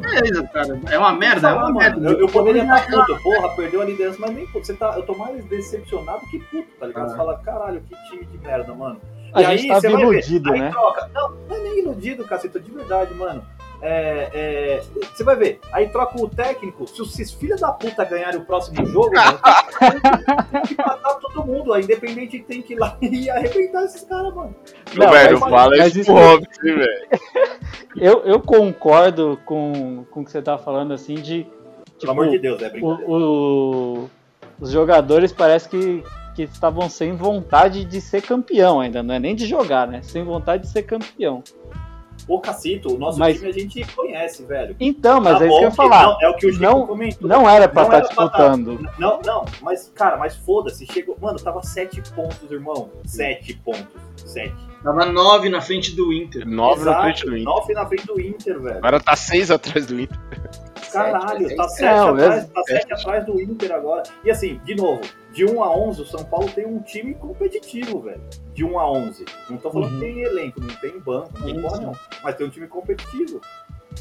[0.00, 0.80] Beleza, cara.
[0.90, 2.10] É uma merda, é uma Mano, merda.
[2.10, 4.66] Eu, eu poderia é estar puto, porra, perdeu a liderança, mas nem puto.
[4.66, 7.06] Você tá, eu tô mais decepcionado que puto, tá ligado?
[7.06, 7.08] Ah.
[7.10, 9.00] Você fala, caralho, que time de merda, mano.
[9.32, 10.70] A e gente aí, tava você vai ver, iludido, aí né?
[10.70, 11.10] troca.
[11.14, 13.44] Não, não é nem iludido, caceta, de verdade, mano.
[13.82, 14.82] É, é,
[15.14, 16.86] você vai ver, aí troca o técnico.
[16.86, 19.38] Se os filhos da puta ganharem o próximo jogo, mano,
[20.52, 21.72] tem que matar todo mundo.
[21.72, 24.54] A Independente tem que ir lá e arrebentar esses caras, mano.
[24.94, 27.08] Não, velho, mas- fala mas isso Robson, velho.
[27.96, 31.42] Eu, eu concordo com, com o que você tá falando, assim, de.
[31.44, 33.10] Pelo tipo, amor de Deus, é brincadeira.
[33.10, 34.10] o, o-
[34.60, 36.04] os jogadores parece que,
[36.36, 40.02] que estavam sem vontade de ser campeão ainda, não é nem de jogar, né?
[40.02, 41.42] Sem vontade de ser campeão.
[42.32, 44.76] Ô, Cacito, o nosso Mas- time a gente conhece, velho.
[44.78, 46.02] Então, mas Tá é isso que eu ia falar.
[46.04, 47.28] Não, é o que o Chico Não- comentou.
[47.28, 48.88] Não era pra Não estar era pra disputando.
[48.98, 51.16] Não, não, mas, cara, mas foda-se, chegou.
[51.20, 52.88] Mano, tava sete pontos, irmão.
[53.04, 53.86] Sete pontos.
[54.16, 54.54] Sete.
[54.84, 56.46] Tava 9 na frente do Inter.
[56.46, 57.44] Nove na Exato, frente do Inter.
[57.44, 58.78] Nove na frente do Inter, velho.
[58.78, 60.18] Agora tá seis atrás do Inter.
[60.92, 61.78] Caralho, Sete, tá sete.
[61.80, 64.02] sete, Não, atrás, tá sete atrás do Inter agora.
[64.24, 65.00] E assim, de novo,
[65.32, 68.20] de 1 a 11, o São Paulo tem um time competitivo, velho.
[68.54, 69.24] De 1 a 11.
[69.48, 69.98] Não tô falando Uhum.
[70.00, 71.84] que tem elenco, não tem banco, não tem Sim, porra sim.
[71.84, 71.92] não.
[72.22, 73.40] Mas tem um time competitivo.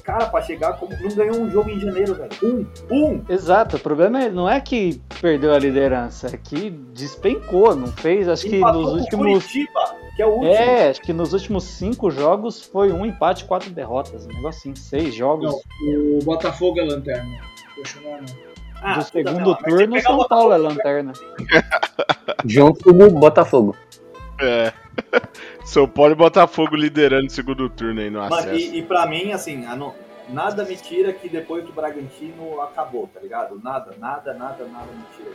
[0.03, 0.95] Cara, pra chegar, como...
[1.01, 2.29] não ganhou um jogo em janeiro, velho.
[2.43, 3.25] Um, um.
[3.27, 8.27] Exato, o problema é- não é que perdeu a liderança, é que despencou, não fez,
[8.29, 9.43] acho que nos últimos.
[9.43, 10.53] Curitiba, que é o último.
[10.53, 14.25] É, acho que nos últimos cinco jogos foi um empate, quatro derrotas.
[14.25, 15.45] Um negócio assim, seis jogos.
[15.81, 17.39] Não, o Botafogo é lanterna.
[17.77, 18.25] É não.
[18.81, 21.13] Ah, do segundo mas turno, pegar São o Paulo é Botafogo, lanterna.
[22.43, 23.77] Junto com o Botafogo.
[24.41, 24.73] É.
[25.63, 28.55] São Paulo e Botafogo liderando o segundo turno aí no Mano, acesso.
[28.55, 29.95] e, e pra mim, assim, não-
[30.27, 33.57] nada me tira que depois do Bragantino acabou, tá ligado?
[33.63, 35.31] Nada, nada, nada, nada me tira.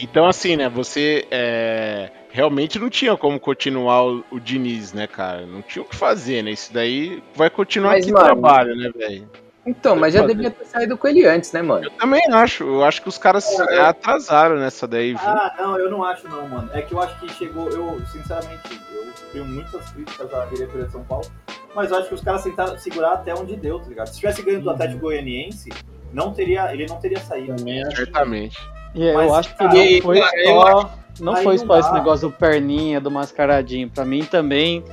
[0.00, 0.70] Então, assim, né?
[0.70, 5.46] Você é, realmente não tinha como continuar o, o Diniz, né, cara?
[5.46, 6.50] Não tinha o que fazer, né?
[6.50, 9.30] Isso daí vai continuar Mas, aqui mano, trabalho, né, velho?
[9.64, 11.84] Então, mas já devia ter saído com ele antes, né, mano?
[11.84, 12.64] Eu também acho.
[12.64, 15.20] Eu acho que os caras É, atrasaram nessa daí, viu?
[15.22, 16.68] Ah, não, eu não acho não, mano.
[16.72, 18.60] É que eu acho que chegou, eu, sinceramente,
[18.92, 21.30] eu tenho muitas críticas à diretoria de São Paulo,
[21.76, 24.08] mas eu acho que os caras tentaram segurar até onde deu, tá ligado?
[24.08, 24.74] Se tivesse ganho do Uhum.
[24.74, 25.70] Atlético Goianiense,
[26.12, 27.54] não teria, ele não teria saído.
[27.54, 27.88] Também.
[27.94, 28.58] Certamente.
[28.94, 30.90] E eu acho que cara, não foi cara, só.
[31.20, 33.88] Não foi não só esse negócio do perninha, do mascaradinho.
[33.88, 34.84] Pra mim também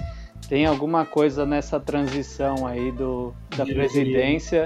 [0.47, 4.65] tem alguma coisa nessa transição aí do, da presidência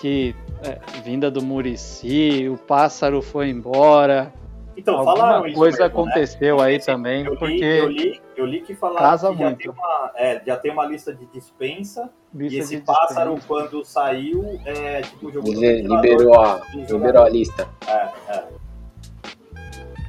[0.00, 4.32] que é, vinda do Murici, o pássaro foi embora.
[4.76, 6.12] Então, alguma falaram isso coisa mesmo, né?
[6.12, 9.38] aconteceu aí Assim, também, Eu li, porque eu li, eu li que falaram casa que
[9.38, 13.34] já tem, uma, é, já tem uma lista de dispensa lista e esse de pássaro,
[13.34, 13.46] dispensa.
[13.46, 17.68] quando saiu, é, tipo, jogou ventilador Liberou a, liberou a lista.
[17.86, 18.44] É, é.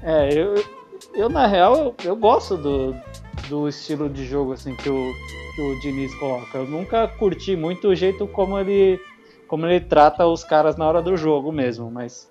[0.03, 0.55] É, eu,
[1.13, 2.95] eu na real eu, eu gosto do,
[3.49, 5.13] do estilo de jogo assim que o,
[5.55, 6.57] que o Diniz coloca.
[6.57, 8.99] Eu nunca curti muito o jeito como ele
[9.47, 12.29] como ele trata os caras na hora do jogo mesmo, mas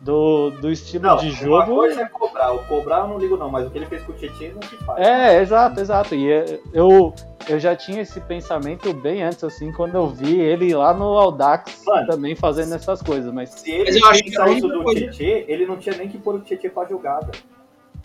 [0.00, 1.34] do, do estilo Não, de uma
[1.64, 1.74] jogo.
[1.74, 2.52] coisa é cobrar.
[2.52, 4.62] O cobrar eu não ligo não, mas o que ele fez com o Tietchan não
[4.62, 5.06] se faz.
[5.06, 6.14] É, exato, exato.
[6.14, 7.14] E é, eu,
[7.48, 11.82] eu já tinha esse pensamento bem antes, assim, quando eu vi ele lá no Audax
[11.86, 12.06] Mano.
[12.06, 15.00] também fazendo essas coisas, mas Se ele Mas eu acho que a isso do coisa-
[15.00, 17.32] Tietchan, ele não tinha nem que pôr o Tietchan pra jogada.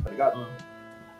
[0.04, 0.46] Tá ligado?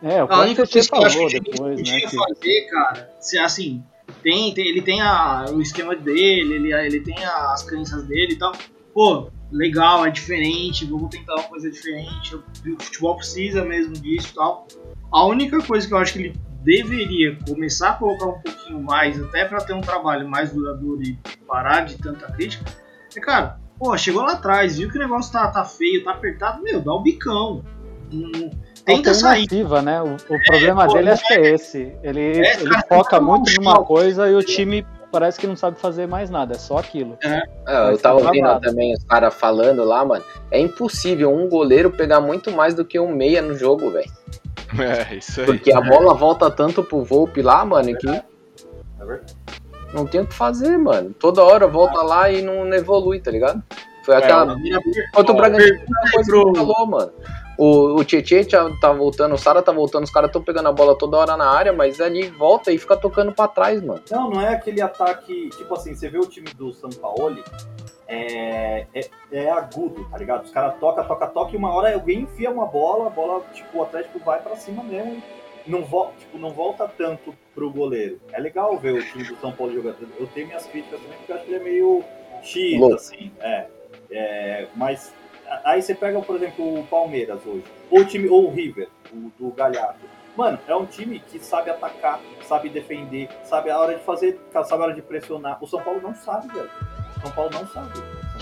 [0.02, 1.84] é, o A única Tietchan coisa que eu acho falou que ele depois, né?
[1.84, 3.82] podia que- fazer, cara, se assim,
[4.22, 8.36] tem, tem- ele tem a, o esquema dele, ele, ele tem as crenças dele e
[8.38, 8.52] tal.
[8.92, 12.34] Pô, legal, é diferente, vamos tentar uma coisa diferente.
[12.34, 12.42] O
[12.80, 14.66] futebol precisa mesmo disso e tal.
[15.12, 19.20] A única coisa que eu acho que ele deveria começar a colocar um pouquinho mais,
[19.22, 22.64] até pra ter um trabalho mais duradouro e parar de tanta crítica,
[23.14, 26.62] é, cara, pô, chegou lá atrás, viu que o negócio tá, tá feio, tá apertado,
[26.62, 27.62] meu, dá o bicão.
[28.10, 28.50] Não-
[28.84, 29.46] Tenta sair.
[29.84, 30.02] né?
[30.02, 31.94] O, o problema pô, dele que é esse.
[32.02, 35.46] Ele, É, ele cara, foca muito é um numa coisa e o time parece que
[35.46, 37.18] não sabe fazer mais nada, é só aquilo.
[37.22, 38.66] É, Vai eu tava ser ouvindo travado.
[38.66, 40.24] também os caras falando lá, mano.
[40.50, 44.10] É impossível um goleiro pegar muito mais do que um meia no jogo, velho.
[44.72, 45.46] É, isso aí.
[45.46, 48.22] Porque a bola volta tanto pro Volpe lá, mano, que É
[49.92, 51.14] não tem o que fazer, mano.
[51.18, 53.62] Toda hora volta lá e não evolui, tá ligado?
[54.02, 54.56] Foi aquela.
[55.12, 57.12] Contra o Bragantino, a coisa que você falou, mano.
[57.58, 60.72] O, o Tietchan tá, tá voltando, o Sara tá voltando, os caras tão pegando a
[60.72, 64.02] bola toda hora na área, mas ali volta e fica tocando pra trás, mano.
[64.10, 67.42] Não, não é aquele ataque, tipo assim, você vê o time do São Paulo,
[68.08, 70.44] é, é, é agudo, tá ligado?
[70.44, 73.78] Os caras toca, toca, toca e uma hora alguém enfia uma bola, a bola, tipo,
[73.78, 75.22] o Atlético vai pra cima mesmo
[75.66, 78.20] não, vol tipo, não volta tanto pro goleiro.
[78.32, 79.96] É legal ver o time do São Paulo jogando.
[80.18, 82.04] Eu tenho minhas críticas também, porque eu acho que ele é meio
[82.78, 82.94] Louco.
[82.96, 83.66] assim, é.
[84.10, 85.14] É, mas
[85.64, 89.30] aí você pega, por exemplo, o Palmeiras hoje, ou o time, ou o River, o
[89.38, 89.98] do Galhardo.
[90.36, 94.72] Mano, é um time que sabe atacar, sabe defender, sabe a hora de fazer, sabe
[94.82, 95.58] a hora de pressionar.
[95.62, 96.70] O São Paulo não sabe, velho.
[97.18, 97.90] O São Paulo não sabe.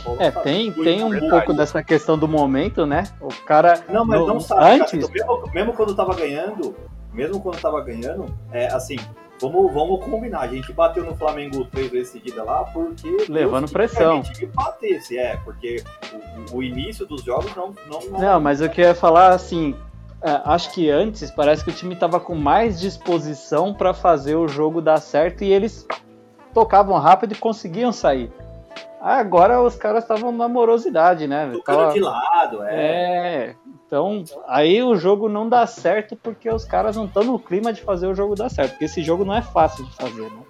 [0.04, 0.44] Paulo É, sabe.
[0.44, 1.30] tem, tem um verdade.
[1.32, 3.02] pouco dessa questão do momento, né?
[3.20, 3.82] O cara.
[3.88, 4.64] Não, mas no- não sabe.
[4.80, 5.12] Antes, cara.
[5.12, 6.76] Mesmo, mesmo quando tava ganhando,
[7.12, 8.96] mesmo quando tava ganhando, é assim,
[9.40, 10.40] vamos, vamos combinar.
[10.40, 13.26] A gente bateu no Flamengo três vezes seguida lá porque.
[13.28, 14.22] Levando Deus pressão.
[14.22, 15.82] Que a gente batesse, é, porque
[16.52, 17.74] o, o início dos jogos não.
[17.90, 19.74] Não, não, Não, mas eu queria falar assim.
[20.22, 24.46] é, acho que antes parece que o time tava com mais disposição pra fazer o
[24.46, 25.86] jogo dar certo e eles
[26.52, 28.30] tocavam rápido e conseguiam sair.
[29.00, 31.50] Agora os caras estavam na morosidade, né?
[31.52, 32.74] Tocando Tava- de lado, é.
[32.74, 33.54] É,
[33.86, 37.80] então aí o jogo não dá certo porque os caras não estão no clima de
[37.80, 38.72] fazer o jogo dar certo.
[38.72, 40.42] Porque esse jogo não é fácil de fazer, né?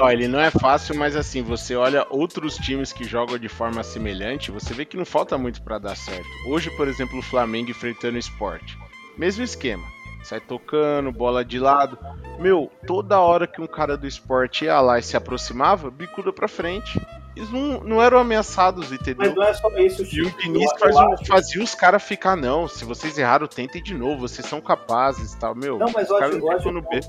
[0.00, 3.82] Ó, ele não é fácil, mas assim, você olha outros times que jogam de forma
[3.82, 6.26] semelhante, você vê que não falta muito pra dar certo.
[6.48, 8.74] Hoje, por exemplo, o Flamengo enfrentando o Sport.
[9.16, 9.84] Mesmo esquema.
[10.24, 11.98] Sai tocando, bola de lado.
[12.38, 16.48] Meu, toda hora que um cara do Sport ia lá e se aproximava, bicuda pra
[16.48, 16.98] frente.
[17.34, 19.16] Eles não, não eram ameaçados, entendeu?
[19.26, 22.02] Mas não é só isso, E o Diniz Eu- faz eu acho- fazia os caras
[22.02, 22.68] ficar, não.
[22.68, 24.28] Se vocês erraram, tentem de novo.
[24.28, 25.54] Vocês são capazes e tal.
[25.54, 27.00] Meu, Não, mas eu acho, eu acho no B.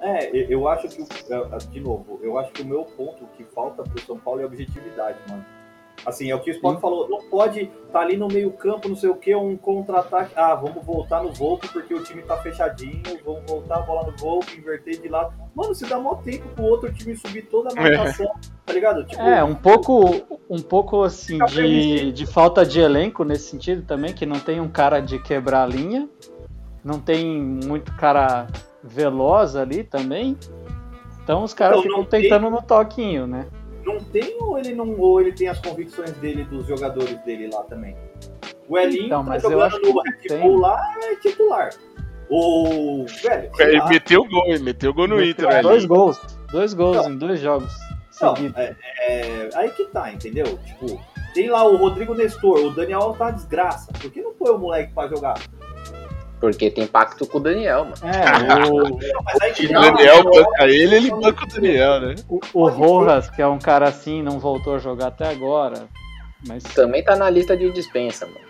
[0.00, 3.44] É, eu- eu acho que, é, de novo, eu acho que o meu ponto que
[3.44, 5.44] falta pro São Paulo é objetividade, mano.
[6.04, 8.88] Assim, é o que o Sport falou, não pode estar tá ali no meio campo,
[8.88, 10.32] não sei o que, um contra-ataque.
[10.36, 14.16] Ah, vamos voltar no Volpe porque o time tá fechadinho, vamos voltar a bola no
[14.16, 15.32] Volpe, inverter de lado.
[15.54, 18.30] Mano, você dá mó tempo pro outro time subir toda a marcação,
[18.64, 19.04] tá ligado?
[19.04, 24.12] Tipo, É, um pouco, um pouco assim de, de falta de elenco nesse sentido também,
[24.12, 26.08] que não tem um cara de quebrar a linha,
[26.84, 28.46] não tem muito cara
[28.82, 30.36] veloz ali também.
[31.24, 33.46] Então os caras Então, ficam não tem- tentando no toquinho, né?
[33.86, 37.62] Não tem ou ele não ou ele tem as convicções dele dos jogadores dele lá
[37.62, 37.96] também.
[38.68, 41.70] O Elinho Então, tá mas eu jogando acho que no Red Bull lá é titular.
[42.28, 43.88] O velho, sei Ele lá.
[43.88, 45.44] meteu gol, ele meteu gol no Inter.
[45.46, 45.62] Meteu ali.
[45.62, 46.20] dois gols,
[46.50, 47.12] dois gols Então.
[47.12, 47.72] em dois jogos
[48.20, 48.74] Não, é,
[49.08, 50.58] é, aí que tá, entendeu?
[50.64, 51.00] Tipo,
[51.34, 53.92] tem lá o Rodrigo Nestor, o Daniel tá desgraça.
[53.92, 55.38] Por que não põe o moleque pra jogar?
[56.40, 57.96] Porque tem pacto com o Daniel, mano.
[58.02, 62.14] É, o, mas aí O Daniel banca ele, ele banca o Daniel, né?
[62.28, 65.88] o, o Rojas, que é um cara assim, não voltou a jogar até agora.
[66.46, 68.46] Mas Também tá na lista de dispensa, mano.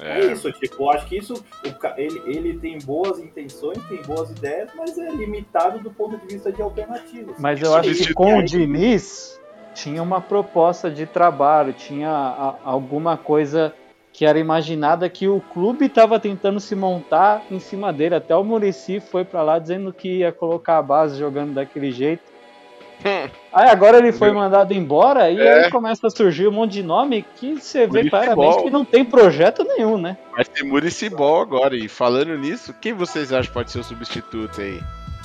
[0.00, 4.30] É isso, tipo, eu acho que isso, o ele, ele tem boas intenções, tem boas
[4.30, 7.36] ideias, mas é limitado do ponto de vista de alternativas.
[7.38, 9.40] Mas eu acho que com o Diniz
[9.74, 13.72] tinha uma proposta de trabalho, tinha a- alguma coisa
[14.16, 18.14] que era imaginada que o clube estava tentando se montar em cima dele.
[18.14, 22.22] Até o Murici foi para lá dizendo que ia colocar a base jogando daquele jeito.
[23.52, 25.64] Aí agora ele foi mandado embora e É.
[25.66, 28.64] aí começa a surgir um monte de nome que você vê Muricy claramente Ball.
[28.64, 30.16] que não tem projeto nenhum, né?
[30.34, 31.76] Vai ter Muricibol agora.
[31.76, 34.80] E falando nisso, quem vocês acham que pode ser o substituto aí?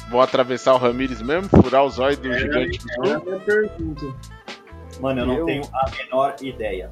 [0.10, 1.48] Vão atravessar o Ramires mesmo?
[1.48, 4.06] Furar os olhos do gigante do minha pergunta.
[5.00, 6.92] Mano, eu não Eu- tenho a menor ideia.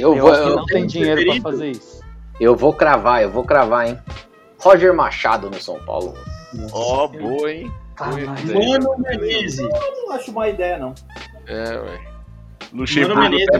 [0.00, 2.00] Eu, Eu vou, eu, não tem dinheiro para fazer isso.
[2.40, 3.98] eu vou cravar, eu vou cravar, hein?
[4.58, 6.14] Roger Machado no São Paulo.
[6.72, 7.70] Ó, boa, hein?
[7.98, 8.70] Boa ideia.
[8.78, 9.58] Mano Menezes.
[9.58, 9.68] Eu
[10.06, 10.94] não acho uma ideia, não.
[11.46, 12.00] É, ué.
[12.72, 13.58] Luxemburgo Pega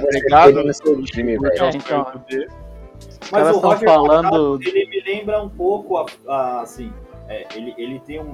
[0.50, 1.62] time no seu time, velho.
[1.62, 2.06] É, então,
[3.32, 4.24] Mas os o Roger falando.
[4.24, 6.92] Machado, ele me lembra um pouco, a- a- assim,
[7.28, 8.32] é, ele, ele tem um,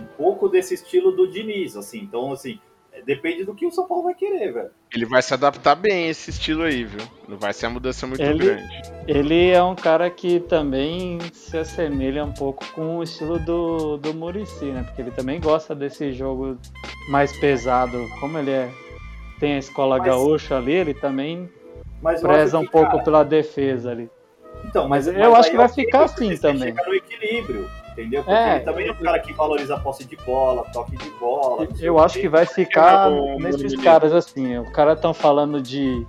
[0.00, 2.58] um pouco desse estilo do Diniz, assim, então, assim,
[3.02, 4.70] depende do que o São Paulo vai querer, velho.
[4.94, 7.00] Ele vai se adaptar bem a esse estilo aí, viu?
[7.28, 8.82] Não vai ser uma mudança muito Ele- grande.
[9.06, 14.14] Ele é um cara que também se assemelha um pouco com o estilo do, do
[14.14, 14.82] Murici, né?
[14.84, 16.56] Porque ele também gosta desse jogo
[17.10, 17.98] mais pesado.
[18.20, 18.70] Como ele é,
[19.40, 21.50] tem a escola Mas- gaúcha ali, ele também
[22.00, 24.08] Mas preza um pouco cara, pela defesa ali.
[24.64, 26.68] então, mas eu acho que vai é ok, ficar assim também.
[26.74, 28.22] Chega no equilíbrio, entendeu?
[28.22, 28.56] Porque É.
[28.56, 31.66] ele também é um cara que valoriza a posse de bola, toque de bola.
[31.80, 33.76] Eu o acho que vai ficar o nesses Muricy.
[33.82, 34.58] caras assim.
[34.58, 36.06] Os caras estão falando de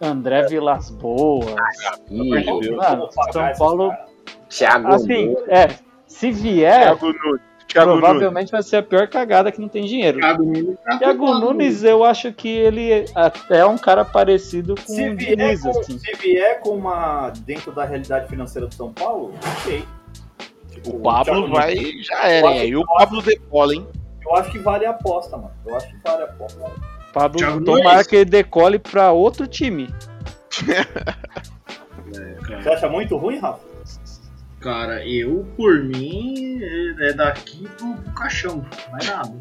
[0.00, 1.46] André Vilas Boas.
[1.46, 3.92] Pagar Mano, São Paulo.
[4.48, 5.48] Thiago Assim, Nunes.
[5.48, 5.68] é.
[6.06, 7.40] Se vier, Thiago Nunes.
[7.66, 8.04] Thiago Nunes.
[8.04, 10.20] provavelmente vai ser a pior cagada que não tem dinheiro.
[10.20, 10.76] Thiago Nunes.
[10.84, 11.34] tá Thiago.
[11.40, 15.62] Nunes, eu acho que ele até é um cara parecido com Se o vier, Diniz,
[15.62, 15.98] com, assim.
[15.98, 17.32] se vier com uma.
[17.44, 19.32] dentro da realidade financeira do São Paulo,
[19.62, 19.84] ok.
[20.74, 21.74] Tipo, O Pablo vai.
[22.02, 22.60] Já era, hein?
[22.60, 23.86] Aí o Pablo decola, hein?
[24.22, 25.52] Eu acho que vale a aposta, mano.
[25.66, 26.60] Eu acho que vale a aposta.
[27.12, 28.06] Pablo, Thiago tomara Nunes.
[28.06, 29.88] que ele decole pra outro time.
[32.62, 33.60] Você acha muito ruim, Rafa?
[34.60, 36.58] Cara, eu, por mim,
[37.00, 38.64] é daqui pro, pro caixão.
[38.90, 39.32] Mais nada.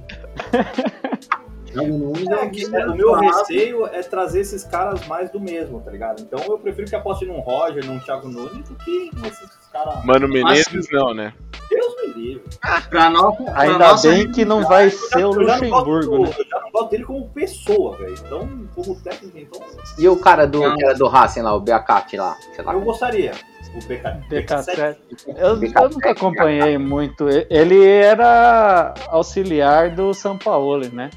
[1.74, 6.22] É que, é, o meu receio é trazer esses caras mais do mesmo, tá ligado?
[6.22, 10.06] Então eu prefiro que aposte num Roger, num Thiago Nunes, do que nesses caras.
[10.06, 11.34] Mano Menezes não, né?
[11.70, 12.44] Deus me livre.
[12.90, 16.30] Pra nossa, pra Ainda nossa bem que não vai ser o Eu não Luxemburgo, né?
[16.38, 18.14] Eu já não gosto dele como pessoa, velho.
[18.14, 19.62] Então, como técnico, então,
[19.98, 22.74] E o cara do, que era do Racing lá, o Beacate lá, sei lá.
[22.74, 23.32] eu gostaria.
[23.74, 24.96] O BK, BK7.
[25.36, 27.28] Eu, eu nunca acompanhei muito.
[27.50, 31.10] Ele era auxiliar do São Paulo, né?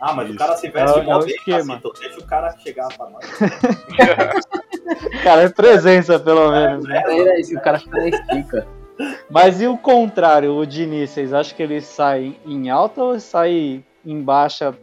[0.00, 1.58] Ah, mas o cara se veste É o- é mó o esquema.
[1.58, 3.24] assim, então deixa o cara chegar pra nós.
[5.22, 7.02] Cara, é presença, pelo menos, né?
[7.56, 8.66] O cara fica na estica.
[9.30, 13.84] Mas e o contrário, o Diniz, vocês acham que ele sai em alta ou sai
[14.04, 14.74] em baixa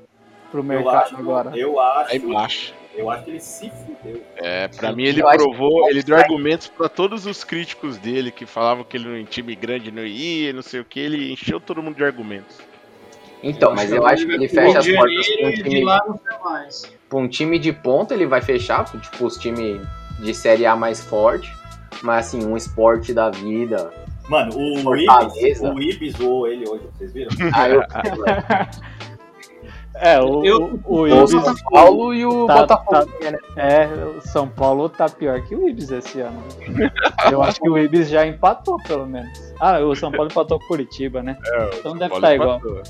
[0.51, 1.51] pro Eu mercado acho, agora?
[1.55, 2.73] eu acho, Aí baixa.
[2.95, 4.21] eu acho que ele se fudeu.
[4.37, 8.45] É, pra mim ele Eu provou, ele deu argumentos pra todos os críticos dele que
[8.45, 11.83] falavam que ele em time grande não ia, não sei o que, ele encheu todo
[11.83, 12.57] mundo de argumentos.
[13.43, 16.17] Então, mas eu acho que ele O fecha as portas pra um time, lá não
[16.17, 16.91] sai mais.
[17.09, 19.79] pra um time de ponta, ele vai fechar, tipo, os times
[20.19, 21.51] de Série A mais forte.
[22.01, 23.91] Mas assim, um esporte da vida.
[24.27, 27.29] Mano, o Ibis, o Ibis zoou ele hoje, vocês viram?
[27.53, 27.81] Ah, eu,
[29.97, 31.29] É, o, Eu- o, o o Ibis.
[31.31, 33.37] São Paulo e o Tá- Botafogo, né?
[33.55, 33.87] É,
[34.17, 36.41] o São Paulo tá pior que o Ibis esse ano.
[37.31, 39.29] Eu acho que o Ibis já empatou, pelo menos.
[39.59, 41.37] Ah, o São Paulo empatou com o Curitiba, né?
[41.79, 42.57] Então deve Olha, estar igual.
[42.57, 42.81] empatou.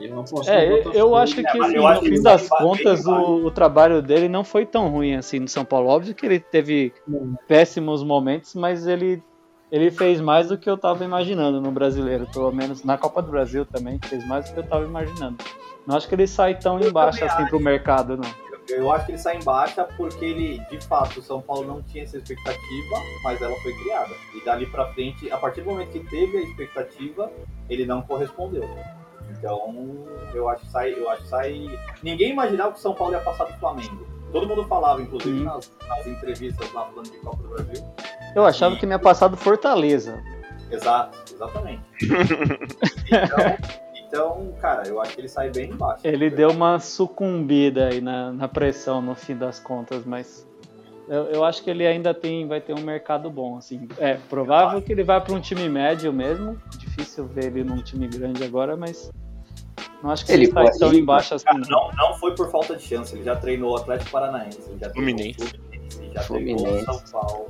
[0.00, 2.48] Eu aposto É, no eu, acho que É, assim, eu no que fim ele das
[2.48, 5.88] contas o, o trabalho dele não foi tão ruim assim no São Paulo.
[5.88, 6.92] Óbvio que ele teve
[7.46, 9.22] péssimos momentos, mas ele,
[9.72, 13.30] ele fez mais do que eu tava imaginando no brasileiro, pelo menos na Copa do
[13.30, 15.38] Brasil também, fez mais do que eu tava imaginando.
[15.86, 18.30] Não acho que ele sai tão embaixo também assim pro mercado, não.
[18.68, 21.66] Eu, eu acho que ele sai em baixa porque ele, de fato, o São Paulo
[21.66, 24.14] não tinha essa expectativa, mas ela foi criada.
[24.34, 27.32] E dali pra frente, a partir do momento que teve a expectativa,
[27.70, 28.68] ele não correspondeu.
[29.30, 30.04] Então,
[30.34, 31.80] eu acho que sai, eu acho que sai.
[32.02, 34.06] Ninguém imaginava que o São Paulo ia passar do Flamengo.
[34.32, 35.44] Todo mundo falava, inclusive Sim.
[35.44, 37.84] nas, nas entrevistas lá falando de Copa do Brasil.
[38.34, 40.22] Eu achava que tinha passado Fortaleza.
[40.70, 41.82] Exato, exatamente.
[43.12, 43.56] Então,
[44.12, 46.06] então, cara, eu acho que ele sai bem embaixo.
[46.06, 50.46] Ele deu uma sucumbida aí na, na pressão no fim das contas, mas
[51.08, 53.88] eu, eu acho que ele ainda tem, vai ter um mercado bom, assim.
[53.98, 56.60] É provável que ele vá para um time médio mesmo.
[56.78, 59.10] Difícil ver ele num time grande agora, mas
[60.02, 61.44] não acho que ele, está pode tão embaixo assim.
[61.44, 61.88] Cara, Não.
[61.88, 63.14] não, não foi por falta de chance.
[63.14, 65.38] Ele já treinou o Atlético Paranaense, ele já treinou Fluminense.
[65.40, 66.90] o Fluminense, já treinou Fluminense.
[66.90, 67.46] o São Paulo,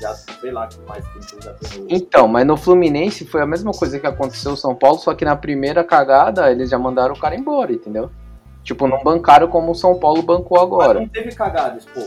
[0.00, 1.86] já sei lá que mais que ele já treinou.
[1.90, 5.24] Então, mas no Fluminense foi a mesma coisa que aconteceu no São Paulo, só que
[5.24, 8.10] na primeira cagada eles já mandaram o cara embora, entendeu?
[8.64, 11.00] Tipo, não bancaram como o São Paulo bancou Mas agora.
[11.00, 12.00] não teve cagadas, pô.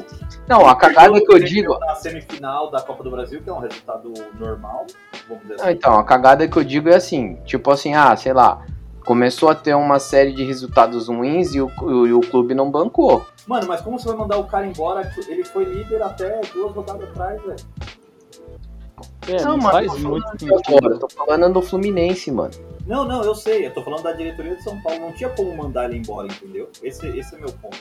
[0.47, 1.77] Não, a cagada que eu digo.
[1.79, 4.85] Na semifinal da Copa do Brasil, que é um resultado normal,
[5.27, 5.73] vamos dizer Não, assim.
[5.73, 8.61] então, a cagada que eu digo é assim, tipo assim, ah, sei lá,
[9.06, 11.70] começou a ter uma série de resultados ruins e o,
[12.08, 13.26] e o clube não bancou.
[13.47, 15.10] Mano, mas como você vai mandar o cara embora?
[15.28, 17.56] Ele foi líder até duas rodadas atrás, velho.
[19.28, 22.53] É, não, não mano, faz muito agora, eu tô falando do Fluminense, mano.
[22.86, 23.66] Não, não, eu sei.
[23.66, 24.99] Eu tô falando da diretoria de São Paulo.
[24.99, 26.70] Não tinha como mandar ele embora, entendeu?
[26.84, 27.78] Esse, esse é meu ponto.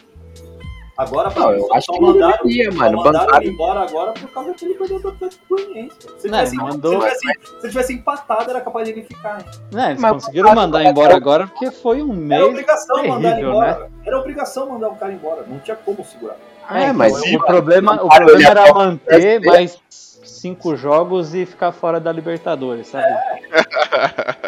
[0.97, 3.81] Agora, Não, eu só- acho só que ele mandaram, deveria, só mano, mandaram ele embora
[3.81, 5.97] agora por causa que ele perdeu do Atlético Goianiense.
[5.99, 6.19] cara.
[6.21, 9.41] Se, Não, tivesse, mandou- se, tivesse, se tivesse empatado, era capaz de ele ficar.
[9.41, 9.47] hein?
[9.73, 13.23] Né, eles Mas- conseguiram mandar embora agora porque foi um Era mês obrigação mandar ele
[13.29, 13.79] terrível, embora.
[13.81, 13.89] né?
[14.07, 15.45] Era obrigação mandar o cara embora.
[15.49, 16.37] Não tinha como segurar.
[16.71, 22.13] É, mas o problema, o problema era manter mais cinco jogos e ficar fora da
[22.13, 23.05] Libertadores, sabe?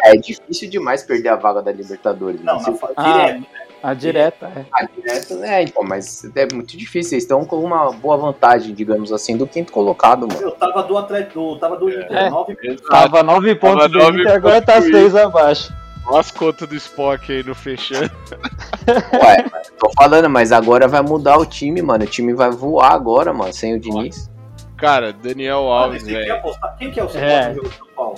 [0.03, 2.41] é difícil demais perder a vaga da Libertadores.
[2.41, 2.63] Não, né?
[2.63, 3.45] Se na fa- Ah, direto.
[3.83, 4.65] A direta, é.
[4.71, 5.63] Ah, direto, né?
[5.63, 7.13] Então, mas é muito difícil.
[7.13, 10.41] Eles estão com uma boa vantagem, digamos assim, do quinto colocado, mano.
[10.41, 12.29] Eu tava do Atlético, do- tava do Inter, É.
[12.29, 12.55] nove
[12.89, 15.73] Tava nove pontos do nove Inter, agora tá pontos do seis abaixo.
[16.07, 18.09] Olha as contas do Spock aí no fechando.
[18.87, 19.45] Ué,
[19.77, 22.03] tô falando, mas agora vai mudar o time, mano.
[22.05, 24.29] O time vai voar agora, mano, sem o Diniz.
[24.77, 26.41] Cara, Daniel Mano, Alves, é velho.
[26.79, 27.53] Quem que é o seu É.
[27.53, 28.15] jogo de São Paulo?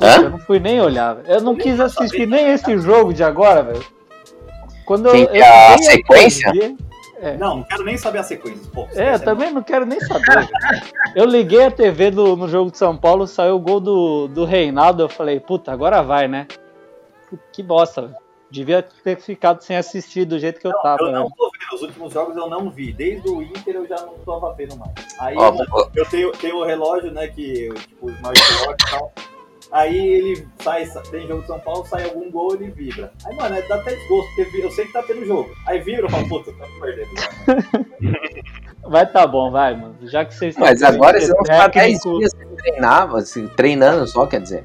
[0.00, 1.18] Eu não fui nem olhar.
[1.26, 2.54] Eu não Eu quis assistir nem cara.
[2.54, 3.84] esse jogo de agora, velho.
[4.84, 6.52] Quando eu, que é a sequência?
[6.52, 6.76] TV
[7.20, 7.36] É.
[7.36, 8.68] Não, não quero nem saber a sequência.
[8.74, 10.48] Pô, É, eu também não quero nem saber.
[11.14, 14.44] eu liguei a TV do, no jogo de São Paulo, saiu o gol do, do
[14.44, 16.46] Reinaldo, eu falei, puta, agora vai, né?
[17.52, 18.14] Que bosta, velho.
[18.50, 21.34] Devia ter ficado sem assistir do jeito que eu tava, Eu não velho.
[21.38, 22.92] tô vendo, os últimos jogos eu não vi.
[22.92, 24.92] Desde o Inter eu já não tava vendo mais.
[25.18, 28.90] Aí Ó, vou- eu tenho, tenho o relógio, né, que eu, tipo, o smartwatch e
[28.90, 29.12] tal.
[29.72, 33.10] Aí ele sai, sa- tem jogo de São Paulo, sai algum gol, ele vibra.
[33.24, 35.48] Aí, mano, é, dá até desgosto, porque eu sei que tá tendo jogo.
[35.66, 37.08] Aí vibra, eu falo, puta, tá perdendo.
[38.84, 39.94] Vai tá bom, vai, mano.
[40.02, 44.06] Já que vocês Mas agora eles vão ficar 10 técnico- dias sem treinar, assim, treinando
[44.08, 44.64] só, quer dizer.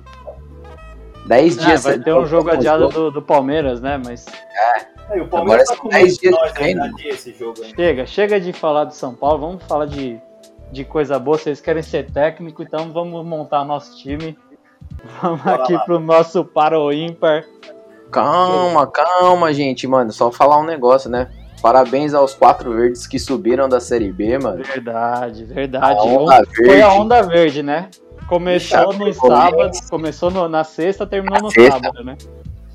[1.28, 1.84] 10 Ah, dias.
[1.84, 4.02] vai ter um jogo adiado do, do Palmeiras, né?
[4.04, 4.26] Mas
[5.10, 7.00] É, e o Agora Palmeiras tá são com 10 medo de dias de nós treino.
[7.06, 7.76] esse jogo ainda.
[7.76, 10.20] chega, chega de falar do São Paulo, vamos falar de,
[10.72, 11.38] de coisa boa.
[11.38, 14.38] Vocês querem ser técnico, então vamos montar nosso time.
[15.22, 15.80] Vamos Bora aqui lá.
[15.82, 17.44] pro nosso para o ímpar.
[18.12, 20.12] Calma, calma, gente, mano.
[20.12, 21.30] Só falar um negócio, né?
[21.62, 24.64] Parabéns aos quatro verdes que subiram da Série B, mano.
[24.64, 26.00] Verdade, verdade.
[26.00, 27.02] A onda Foi a verde.
[27.02, 27.90] onda verde, né?
[28.28, 31.80] Começou no sábado, começou no- na sexta, terminou no sexta.
[31.80, 32.18] sábado, né?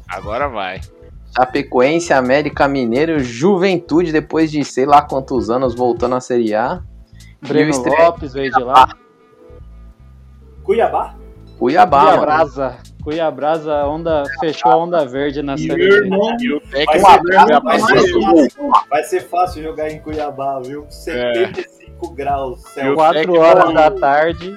[0.09, 0.81] Agora vai.
[1.37, 6.83] Chapecoense, América Mineiro, Juventude, depois de sei lá quantos anos voltando à Série A.
[7.41, 8.89] Breno E Lopes veio de lá.
[10.63, 11.15] Cuiabá?
[11.63, 12.17] Cuiabá, mano.
[12.19, 12.77] Cuiabrasa.
[13.05, 17.85] Cuiabrasa, a onda, fechou a onda verde na série Vai ser, do Cuiabá vai, mais
[18.03, 20.87] ser fácil, vai ser fácil jogar em Cuiabá, viu?
[20.89, 24.55] 75 graus, céu Quatro técnico- horas da tarde.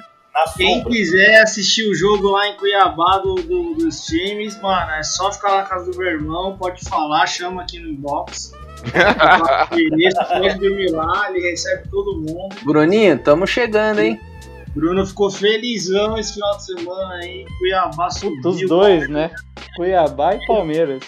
[0.56, 5.32] Quem quiser assistir o jogo lá em Cuiabá do, do- dos times, mano, é só
[5.32, 8.52] ficar lá na casa do meu irmão, pode falar, chama aqui no inbox.
[9.74, 12.54] Beleza, pode dormir lá, ele recebe todo mundo.
[12.64, 14.20] Bruninho, tamo chegando, hein?
[14.76, 18.42] Bruno ficou felizão esse final de semana aí, Cuiabá subiu.
[18.42, 19.30] Dos dois, né?
[19.74, 21.02] Cuiabá e Palmeiras.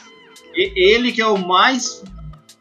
[0.55, 2.03] Ele que é o mais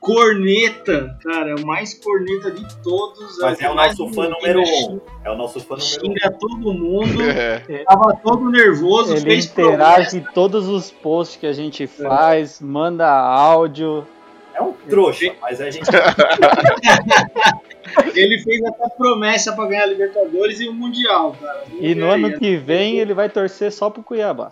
[0.01, 3.37] corneta, cara, é o mais corneta de todos.
[3.39, 4.99] Mas é o nosso fã número um.
[5.23, 6.05] É o nosso fã número um.
[6.05, 7.85] Xinga todo mundo, É.
[7.85, 13.09] tava todo nervoso, Ele fez interage em todos os posts que a gente faz, manda
[13.09, 14.05] áudio.
[14.53, 15.87] É um trouxa, mas a gente.
[18.15, 21.63] Ele fez até promessa pra ganhar a Libertadores e o Mundial, cara.
[21.79, 24.51] E no ano que vem ele vai torcer só pro Cuiabá.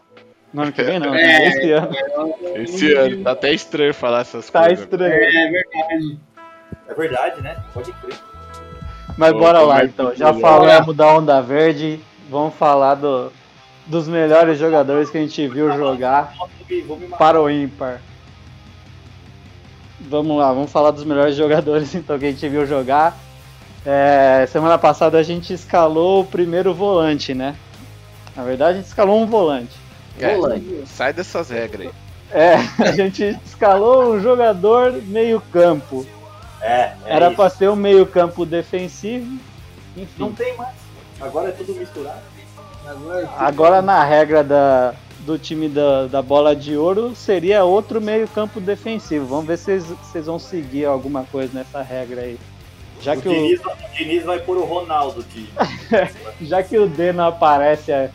[0.53, 1.21] No ano que vem não, né?
[1.21, 1.47] É.
[1.49, 1.89] Esse ano.
[2.55, 4.79] Esse ano, tá até estranho falar essas Tá coisas.
[4.85, 5.13] estranho.
[5.13, 6.19] É verdade.
[6.87, 7.57] É verdade, né?
[7.73, 8.15] Pode crer.
[9.17, 10.13] Mas Ô, bora lá é então.
[10.15, 10.41] Já foi?
[10.41, 11.99] falamos da Onda Verde.
[12.29, 13.31] Vamos falar do,
[13.85, 16.33] dos melhores jogadores que a gente viu jogar
[17.17, 18.01] para o ímpar.
[19.99, 23.17] Vamos lá, vamos falar dos melhores jogadores então que a gente viu jogar.
[23.85, 27.55] É, semana passada a gente escalou o primeiro volante, né?
[28.35, 29.75] Na verdade, a gente escalou um volante.
[30.19, 30.83] É, Volante.
[30.87, 31.93] sai dessas regras aí.
[32.31, 36.05] É, a gente escalou um jogador meio-campo.
[36.61, 37.35] É, é Era isso.
[37.35, 39.37] pra ser um meio-campo defensivo.
[39.95, 40.13] Enfim.
[40.17, 40.73] Não tem mais.
[41.21, 42.19] Agora é tudo misturado.
[43.37, 48.59] Agora na regra da, do time da, da bola de ouro seria outro meio campo
[48.59, 49.25] defensivo.
[49.25, 52.39] Vamos ver se vocês- vocês vão seguir alguma coisa nessa regra aí.
[53.01, 55.47] Já O que o, Diniz, o Diniz vai pôr o Ronaldo de.
[56.45, 58.09] já que o D não aparece há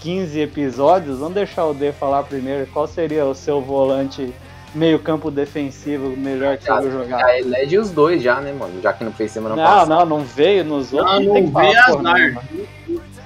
[0.00, 2.66] 15 episódios, vamos deixar o D falar primeiro.
[2.72, 4.32] Qual seria o seu volante
[4.74, 7.18] meio campo defensivo melhor que você viu jogar?
[7.20, 8.80] Já elege os dois já, né, mano?
[8.82, 9.94] Já que não fez semana Não, passada.
[9.94, 11.12] não, não veio nos outros.
[11.12, 12.44] Ah, tem não que falar veio azar.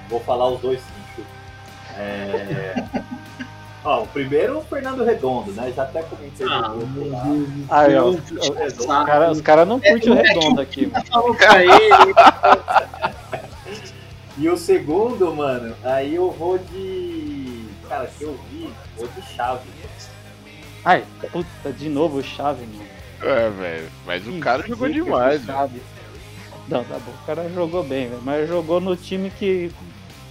[0.09, 1.23] Vou falar os dois sim.
[1.99, 2.75] É...
[3.83, 5.73] Ó, o primeiro o Fernando Redondo, né?
[5.75, 7.23] Já até comentei Ah, no grupo lá.
[7.71, 11.35] Aí, ó, Os caras os cara não curtem o redondo aqui, mano.
[11.35, 12.15] pra ele.
[14.39, 17.63] E o segundo, mano, aí eu vou de.
[17.87, 19.69] Cara, que eu vi, vou de chave.
[20.83, 22.89] Ai, puta, de novo o Chave, mano.
[23.21, 23.91] É, velho.
[24.07, 25.71] Mas o cara jogou demais, velho.
[26.69, 27.13] Não, tá bom.
[27.23, 28.23] O cara jogou bem, velho.
[28.25, 29.71] Mas jogou no time que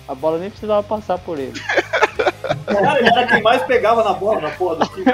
[0.07, 1.53] a bola nem precisava passar por ele.
[2.65, 5.05] Cara, ele era quem mais pegava na bola, na porra do time.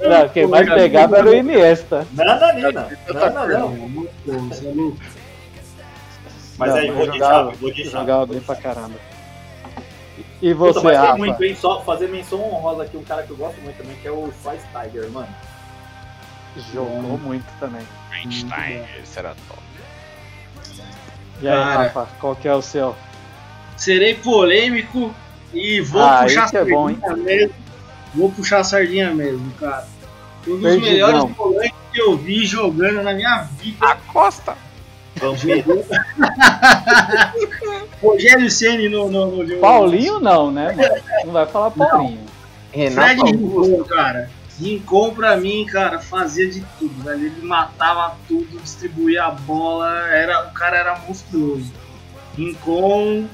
[0.00, 2.06] Não, quem mais pegava era o Iniesta.
[2.12, 2.88] Nada, Nina.
[3.08, 4.40] Não, não,
[4.74, 4.96] não.
[6.58, 7.90] Mas Não, aí, vou de jogava, chave, vou de chave.
[7.90, 8.94] jogava bem pra caramba.
[10.40, 11.18] E Puta, você, mas tem Rafa?
[11.18, 11.56] muito, hein?
[11.56, 14.30] Só fazer menção honrosa aqui, um cara que eu gosto muito também, que é o
[14.42, 15.28] Schweinsteiger, mano.
[16.72, 17.86] Jogou muito também.
[18.10, 19.62] Einstein, esse era top.
[21.40, 21.82] E aí, Cara.
[21.84, 22.94] Rafa, qual que é o seu?
[23.76, 25.14] Serei polêmico
[25.52, 27.54] e vou Ah, puxar a esse é bom, sardinha mesmo.
[28.14, 29.86] Vou puxar a sardinha mesmo, cara.
[30.46, 30.90] Um dos Perdidão.
[30.90, 33.86] melhores volantes que eu vi jogando na minha vida.
[33.86, 34.56] Acosta!
[35.16, 35.84] Vampiro.
[38.02, 39.56] Rogério Ceni no, no, no.
[39.58, 41.02] Paulinho não, né, mano?
[41.24, 42.26] Não vai falar Paulinho.
[42.72, 43.36] Renato Fred.
[43.36, 44.30] Rincon, cara.
[44.60, 47.26] Rincon pra mim, cara, fazia de tudo, velho.
[47.26, 51.72] Ele matava tudo, distribuía a bola, era, o cara era monstruoso.
[52.36, 53.26] Rincon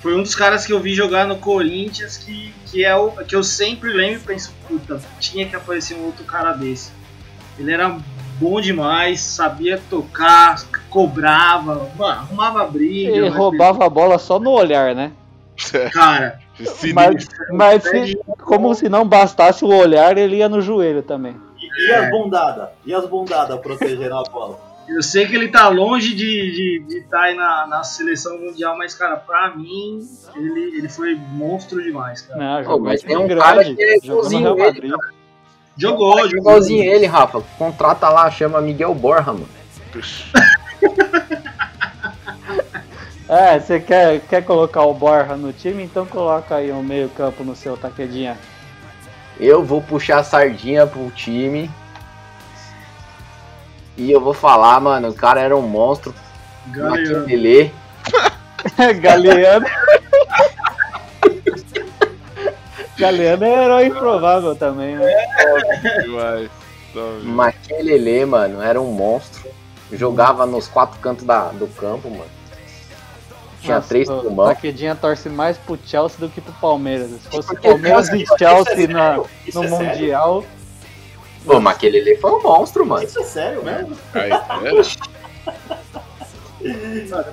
[0.00, 3.34] foi um dos caras que eu vi jogar no Corinthians que, que é o que
[3.36, 6.90] eu sempre lembro e penso, puta, tinha que aparecer um outro cara desse.
[7.58, 7.96] Ele era
[8.38, 13.10] bom demais, sabia tocar, cobrava, mano, arrumava briga.
[13.16, 15.12] Ele roubava a bola só no olhar, né?
[15.92, 16.38] Cara.
[16.94, 21.34] Mas, mas se- como se não bastasse o olhar, ele ia no joelho também.
[21.58, 22.68] E, e as bondadas?
[22.84, 24.58] E as bondadas protegendo a bola?
[24.90, 28.36] Eu sei que ele tá longe de estar de, de tá aí na, na seleção
[28.38, 30.00] mundial, mas, cara, pra mim,
[30.34, 32.38] ele, ele foi monstro demais, cara.
[32.38, 35.12] Não, jogou mas tem um grande, cara que é igualzinho ele, cara.
[35.76, 36.38] Jogou, jogou.
[36.38, 37.40] Igualzinho ele, Rafa.
[37.56, 39.48] Contrata lá, chama Miguel Borja, mano.
[43.28, 45.84] é, você quer, quer colocar o Borja no time?
[45.84, 48.36] Então coloca aí um meio campo no seu taquedinha.
[49.38, 51.70] Eu vou puxar a sardinha pro time
[54.00, 56.14] e eu vou falar, mano, o cara era um monstro.
[56.68, 57.26] Galeano.
[58.98, 59.66] Galeano.
[62.98, 65.06] Galeano é herói improvável também, né?
[66.02, 66.50] Demais.
[67.22, 69.50] Maquelele, mano, era um monstro.
[69.92, 72.30] Jogava nos quatro cantos da, do campo, mano.
[73.60, 74.46] Tinha Nossa, três pulmão.
[74.46, 77.10] A Taquedinha torce mais pro Chelsea do que pro Palmeiras.
[77.10, 80.42] Se fosse Palmeiras e Chelsea na, no Mundial,
[81.44, 83.04] Pô, mas aquele ali foi um monstro, mano.
[83.04, 83.96] Isso é sério mesmo?
[84.14, 84.60] Aí, tá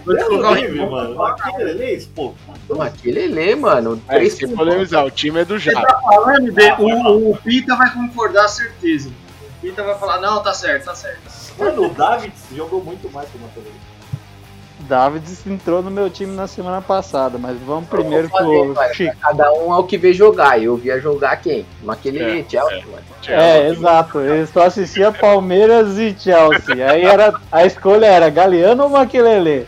[0.05, 1.24] Mano, horrível, mano.
[1.24, 2.34] Aquele ali, pô.
[2.80, 4.01] Aquele ali, mano.
[4.08, 5.82] É, três se polemizar, o time é do Japa.
[5.82, 9.10] Tá falando, o, o Pita vai concordar, certeza.
[9.10, 11.20] O Pita vai falar, não, tá certo, tá certo.
[11.60, 13.66] Mano, o David jogou muito mais que o Matheus.
[14.88, 19.15] Davids entrou no meu time na semana passada, mas vamos primeiro pro Chico.
[19.19, 20.61] Cada um é o que vê jogar.
[20.61, 21.65] Eu via jogar quem?
[21.88, 22.85] Aquele é, Chelsea, é.
[22.85, 23.03] mano.
[23.27, 24.19] É, exato.
[24.19, 26.89] Eu só assistia Palmeiras e Chelsea.
[26.89, 29.67] Aí era, a escolha era Galeano ou Maquelele?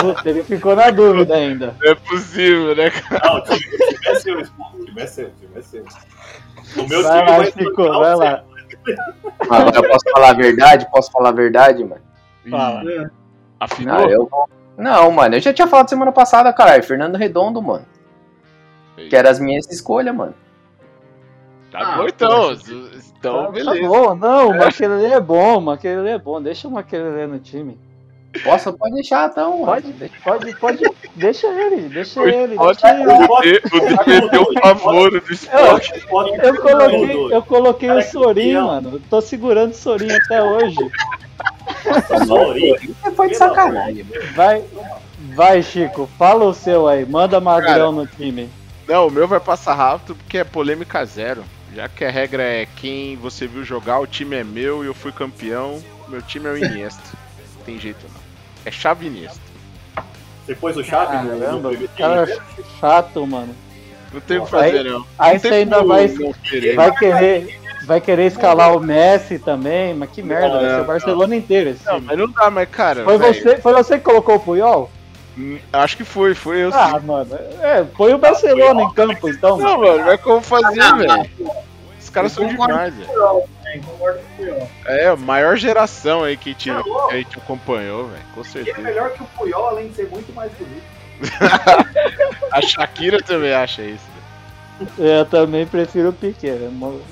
[0.00, 1.76] Puta, ele ficou na dúvida ainda.
[1.80, 3.20] Não é possível, né, cara?
[3.24, 3.66] Não, o time
[4.06, 5.84] é seu, o time é seu, o time é seu.
[6.76, 8.44] O meu vai time lá, vai Chico, vai lá.
[9.50, 10.90] Agora eu posso falar a verdade?
[10.90, 12.00] Posso falar a verdade, mano?
[12.50, 12.82] Fala.
[13.58, 14.00] Afinal.
[14.00, 14.30] Ah, eu...
[14.76, 16.82] Não, mano, eu já tinha falado semana passada, caralho.
[16.82, 17.86] Fernando Redondo, mano.
[18.96, 19.08] Ei.
[19.08, 20.34] Que era as minhas escolhas, mano.
[21.70, 22.52] Tá ah, bom então.
[23.18, 23.80] Então, tá, beleza.
[23.80, 26.40] Tá bom, não, o Maquelele é bom, o Maquelele é bom.
[26.40, 27.78] Deixa o Maquelele no time.
[28.44, 29.92] Posso, pode deixar então, pode,
[30.22, 30.84] pode, pode,
[31.14, 32.54] deixa ele, deixa ele.
[32.54, 33.06] Pode, deixa ele.
[33.06, 36.04] O DP o favor do esporte.
[36.10, 39.00] Eu, eu coloquei, eu coloquei o Sorinho, mano.
[39.08, 40.76] tô segurando o Sorinho até hoje.
[41.86, 44.04] Você foi de sacanagem.
[44.34, 44.64] Vai,
[45.34, 48.48] vai, Chico, fala o seu aí, manda Magrão no time.
[48.86, 51.44] Não, o meu vai passar rápido porque é polêmica zero.
[51.74, 54.94] Já que a regra é quem você viu jogar, o time é meu e eu
[54.94, 57.02] fui campeão, meu time é o Iniesta.
[57.56, 58.20] Não tem jeito não.
[58.64, 59.40] É chave Iniesta.
[60.44, 62.26] Você pôs o chave Caramba, no, cara
[62.80, 63.54] chato, mano.
[64.12, 65.06] Não tem o que fazer, aí, não.
[65.18, 66.08] Aí não você ainda vai,
[66.76, 71.26] vai querer vai querer escalar o Messi também, mas que merda, vai ser o Barcelona
[71.28, 71.36] não.
[71.36, 71.70] inteiro.
[71.70, 73.04] Esse não, mas não dá, mas cara.
[73.04, 74.90] Foi você, foi você que colocou o Puyol?
[75.38, 77.06] Hum, acho que foi, foi eu ah, sim.
[77.06, 77.38] mano.
[77.60, 79.56] É, foi o Barcelona em campo, então.
[79.56, 81.30] Não, mano, mas como fazer, ah, velho?
[81.98, 83.08] Os caras são demais, velho.
[84.86, 88.78] É, a maior geração aí que, te, que a gente acompanhou, velho, com certeza.
[88.78, 90.96] E é melhor que o Puyol, além de ser muito mais bonito.
[92.52, 94.15] a Shakira também acha isso.
[94.98, 96.70] Eu também prefiro o Piquet, né?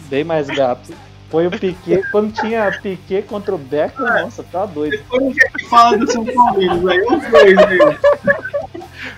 [0.08, 0.92] bem mais gato.
[1.30, 5.02] Põe o Piquet, quando tinha Piquet contra o Beckham, nossa, tá doido.
[5.08, 7.12] Como que é que fala do São Paulo, velho?
[7.12, 7.98] Os dois, velho.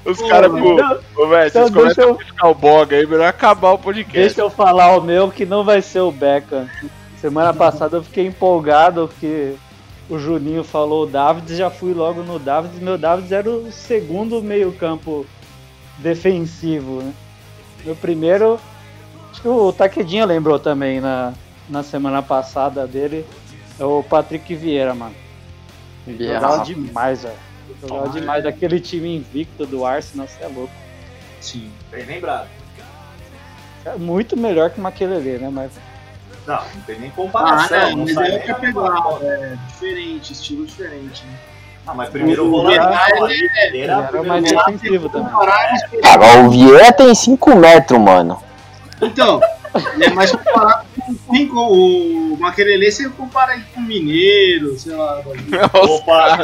[0.05, 2.15] Os caras, pô, ô, velho, vocês então começam eu...
[2.15, 4.19] a ficar o bog aí, melhor acabar o podcast.
[4.19, 6.69] Deixa eu falar o meu, que não vai ser o Beckham.
[7.21, 9.55] Semana passada eu fiquei empolgado, porque
[10.09, 12.81] o Juninho falou o Davids, já fui logo no Davids.
[12.81, 15.27] Meu Davids era o segundo meio campo
[15.99, 17.13] defensivo, né?
[17.87, 18.61] Meu primeiro.
[19.31, 21.33] Acho que o Taquedinha lembrou também na,
[21.69, 23.25] na semana passada dele.
[23.79, 25.15] É o Patrick Vieira, mano.
[26.05, 26.41] Vieira.
[26.41, 27.37] Jogava demais, velho.
[27.81, 28.45] Jogava demais.
[28.45, 30.73] Aquele time invicto do Arsenal, você é louco.
[31.41, 32.49] Sim, bem lembrado.
[33.85, 35.49] É muito melhor que o Maquelele, né?
[35.49, 35.71] Mas.
[36.45, 37.79] Não, não tem nem comparação.
[37.79, 41.39] Ah, não, mas é outra pegada, é diferente, estilo diferente, né?
[41.87, 42.79] Ah, mas primeiro o volante
[43.69, 45.33] ele era, era mais defensivo também.
[46.03, 48.43] Cara, o Vieira tem 5 metros, mano.
[49.01, 49.41] Então,
[50.01, 50.85] é mais comparado
[51.27, 55.23] com, com o Maquelele, você compara aí com o Mineiro, sei lá.
[55.75, 56.39] Opa,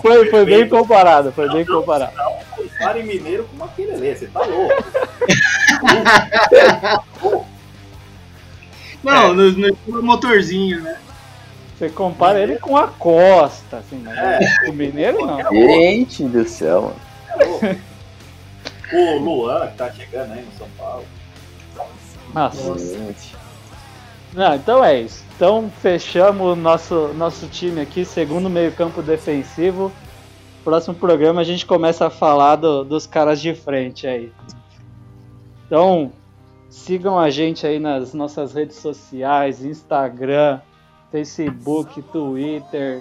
[0.00, 2.12] foi, foi bem comparado, foi bem comparado.
[2.16, 4.84] Não compare Mineiro com o Maquelele, você tá louco.
[9.02, 9.32] Não, é.
[9.34, 10.96] no, no motorzinho, né?
[11.76, 14.68] Você compara ele com a Costa, assim, mas é.
[14.68, 15.38] o Mineiro não.
[15.50, 16.94] Gente do céu,
[17.40, 17.80] mano.
[18.92, 21.04] o Luan, que tá chegando aí no São Paulo.
[22.32, 22.74] Nossa.
[24.32, 25.24] Não, então é isso.
[25.34, 29.90] Então fechamos o nosso, nosso time aqui, segundo meio campo defensivo.
[30.62, 34.32] Próximo programa a gente começa a falar do, dos caras de frente aí.
[35.66, 36.12] Então,
[36.70, 40.60] sigam a gente aí nas nossas redes sociais, Instagram,
[41.14, 43.00] Facebook, Twitter,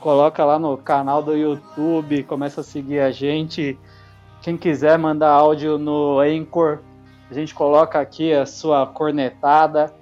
[0.00, 3.78] coloca lá no canal do YouTube, começa a seguir a gente.
[4.40, 6.80] Quem quiser mandar áudio no Anchor,
[7.30, 9.94] a gente coloca aqui a sua cornetada.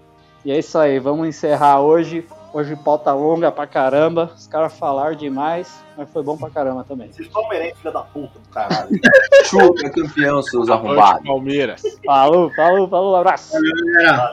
[0.47, 2.26] E é isso aí, vamos encerrar hoje.
[2.55, 4.32] Hoje pauta longa pra caramba.
[4.34, 7.12] Os caras falaram demais, mas foi bom pra caramba também.
[7.12, 8.88] Vocês palmeirenses, filha da puta do caralho.
[9.44, 11.22] Chupa, campeão, seus arrombados.
[11.22, 11.82] Palmeiras.
[12.02, 13.52] Falou, falou, falou, abraço.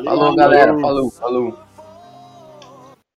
[0.05, 0.79] Falou, galera.
[0.79, 1.66] Falou, falou.